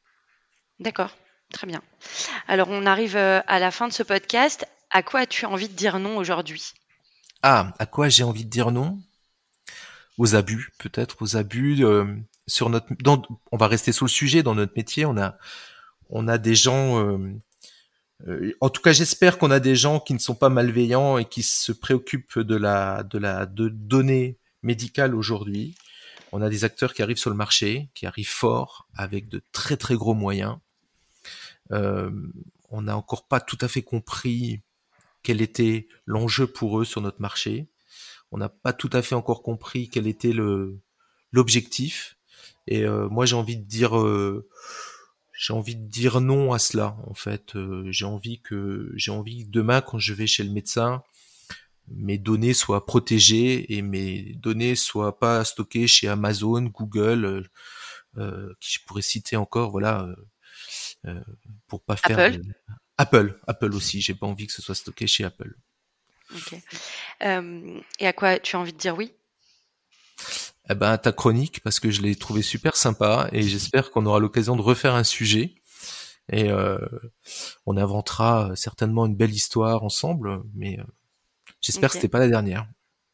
D'accord, 0.79 1.17
très 1.53 1.67
bien. 1.67 1.83
Alors 2.49 2.69
on 2.71 2.87
arrive 2.87 3.17
à 3.17 3.59
la 3.59 3.71
fin 3.71 3.89
de 3.89 3.93
ce 3.93 4.03
podcast. 4.03 4.67
À 4.91 5.03
quoi 5.03 5.21
as-tu 5.21 5.47
envie 5.47 5.69
de 5.69 5.75
dire 5.75 5.99
non 5.99 6.17
aujourd'hui? 6.17 6.73
Ah, 7.43 7.73
à 7.79 7.87
quoi 7.87 8.09
j'ai 8.09 8.23
envie 8.25 8.45
de 8.45 8.51
dire 8.51 8.71
non? 8.71 9.01
Aux 10.19 10.35
abus, 10.35 10.73
peut-être 10.79 11.23
aux 11.23 11.37
abus 11.37 11.85
euh, 11.85 12.05
sur 12.47 12.69
notre. 12.71 12.87
On 13.51 13.57
va 13.57 13.67
rester 13.67 13.93
sur 13.93 14.05
le 14.07 14.11
sujet 14.11 14.43
dans 14.43 14.55
notre 14.55 14.75
métier. 14.77 15.07
On 15.07 15.17
a 15.19 15.39
on 16.11 16.29
a 16.29 16.39
des 16.39 16.55
gens. 16.55 17.01
euh, 17.01 17.19
euh, 18.29 18.53
en 18.61 18.71
tout 18.71 18.83
cas, 18.83 18.93
j'espère 18.93 19.39
qu'on 19.39 19.51
a 19.51 19.61
des 19.61 19.77
gens 19.77 20.01
qui 20.01 20.15
ne 20.15 20.19
sont 20.19 20.35
pas 20.35 20.49
malveillants 20.51 21.19
et 21.19 21.25
qui 21.25 21.43
se 21.43 21.73
préoccupent 21.73 22.39
de 22.39 22.57
la 22.57 23.03
de 23.05 23.19
la 23.19 23.47
de 23.47 23.69
données 23.69 24.39
médicales 24.63 25.15
aujourd'hui. 25.15 25.77
On 26.33 26.43
a 26.43 26.49
des 26.51 26.65
acteurs 26.65 26.95
qui 26.95 27.03
arrivent 27.03 27.19
sur 27.19 27.31
le 27.31 27.37
marché, 27.37 27.89
qui 27.95 28.07
arrivent 28.07 28.31
fort, 28.31 28.89
avec 28.95 29.29
de 29.29 29.43
très 29.53 29.77
très 29.77 29.97
gros 29.97 30.15
moyens. 30.15 30.57
On 31.71 32.83
n'a 32.83 32.97
encore 32.97 33.27
pas 33.29 33.41
tout 33.41 33.59
à 33.61 33.69
fait 33.69 33.83
compris 33.83 34.63
quel 35.23 35.41
était 35.41 35.89
l'enjeu 36.07 36.47
pour 36.47 36.81
eux 36.81 36.85
sur 36.85 37.01
notre 37.01 37.21
marché. 37.21 37.69
On 38.31 38.39
n'a 38.39 38.49
pas 38.49 38.73
tout 38.73 38.91
à 38.93 39.03
fait 39.03 39.15
encore 39.15 39.43
compris 39.43 39.89
quel 39.89 40.07
était 40.07 40.33
le 40.33 40.81
l'objectif. 41.33 42.17
Et 42.67 42.85
euh, 42.85 43.09
moi, 43.09 43.27
j'ai 43.27 43.37
envie 43.37 43.57
de 43.57 43.65
dire, 43.65 43.99
euh, 43.99 44.49
j'ai 45.33 45.53
envie 45.53 45.77
de 45.77 45.87
dire 45.87 46.21
non 46.21 46.53
à 46.53 46.59
cela. 46.59 46.97
En 47.07 47.15
fait, 47.15 47.57
euh, 47.57 47.85
j'ai 47.91 48.05
envie 48.05 48.41
que 48.41 48.93
j'ai 48.95 49.11
envie 49.11 49.45
que 49.45 49.51
demain, 49.51 49.81
quand 49.81 49.99
je 49.99 50.15
vais 50.15 50.27
chez 50.27 50.45
le 50.45 50.51
médecin, 50.51 51.03
mes 51.89 52.19
données 52.19 52.55
soient 52.55 52.87
protégées 52.87 53.77
et 53.77 53.83
mes 53.83 54.35
données 54.35 54.77
soient 54.77 55.19
pas 55.19 55.45
stockées 55.45 55.87
chez 55.87 56.09
Amazon, 56.09 56.63
Google, 56.63 57.25
euh, 57.25 57.43
euh, 58.19 58.55
qui 58.61 58.75
je 58.75 58.85
pourrais 58.87 59.03
citer 59.03 59.37
encore, 59.37 59.71
voilà, 59.71 60.03
euh, 60.03 60.17
euh, 61.07 61.21
pour 61.67 61.83
pas 61.83 61.97
faire 61.97 62.19
Apple. 62.19 62.43
Apple, 63.03 63.39
Apple 63.47 63.75
aussi. 63.75 64.01
J'ai 64.01 64.15
pas 64.15 64.27
envie 64.27 64.47
que 64.47 64.53
ce 64.53 64.63
soit 64.63 64.75
stocké 64.75 65.07
chez 65.07 65.25
Apple. 65.25 65.55
Ok. 66.35 66.55
Euh, 67.23 67.81
et 67.99 68.07
à 68.07 68.13
quoi 68.13 68.39
tu 68.39 68.57
as 68.57 68.61
envie 68.61 68.73
de 68.73 68.79
dire 68.79 68.97
oui? 68.97 69.13
Eh 70.71 70.75
ben, 70.75 70.97
ta 70.97 71.13
chronique, 71.13 71.61
parce 71.63 71.81
que 71.81 71.91
je 71.91 72.01
l'ai 72.03 72.15
trouvé 72.15 72.43
super 72.43 72.77
sympa 72.77 73.29
et 73.33 73.43
j'espère 73.43 73.91
qu'on 73.91 74.07
aura 74.07 74.21
l'occasion 74.21 74.55
de 74.57 74.63
refaire 74.63 74.95
un 74.95 75.05
sujet 75.05 75.55
et 76.31 76.51
euh, 76.51 76.79
on 77.67 77.77
inventera 77.77 78.53
certainement 78.55 79.07
une 79.07 79.17
belle 79.17 79.33
histoire 79.33 79.83
ensemble, 79.83 80.43
mais 80.55 80.79
euh, 80.79 80.85
j'espère 81.61 81.91
que 81.91 81.97
Ok. 81.97 82.01
c'était 82.03 82.09
pas 82.09 82.21
la 82.21 82.29
dernière. 82.29 82.67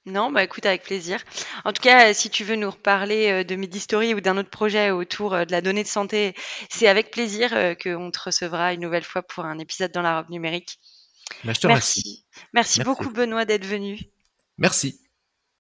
Non, 0.08 0.30
bah 0.30 0.42
écoute, 0.42 0.64
avec 0.64 0.82
plaisir. 0.82 1.22
En 1.64 1.72
tout 1.72 1.82
cas, 1.82 2.14
si 2.14 2.30
tu 2.30 2.42
veux 2.42 2.56
nous 2.56 2.70
reparler 2.70 3.30
euh, 3.30 3.44
de 3.44 3.56
Medistory 3.56 4.14
ou 4.14 4.20
d'un 4.20 4.38
autre 4.38 4.50
projet 4.50 4.90
autour 4.90 5.34
euh, 5.34 5.44
de 5.44 5.52
la 5.52 5.60
donnée 5.60 5.82
de 5.82 5.88
santé, 5.88 6.34
c'est 6.70 6.88
avec 6.88 7.10
plaisir 7.10 7.52
euh, 7.52 7.74
qu'on 7.74 8.10
te 8.10 8.18
recevra 8.18 8.72
une 8.72 8.80
nouvelle 8.80 9.04
fois 9.04 9.22
pour 9.22 9.44
un 9.44 9.58
épisode 9.58 9.92
dans 9.92 10.02
la 10.02 10.18
robe 10.18 10.30
numérique. 10.30 10.78
Mais 11.44 11.52
je 11.52 11.60
te 11.60 11.66
remercie. 11.66 12.00
Merci. 12.00 12.24
Merci 12.54 12.78
Merci. 12.78 12.88
beaucoup, 12.88 13.12
Benoît, 13.12 13.44
d'être 13.44 13.66
venu. 13.66 14.00
Merci. 14.56 14.98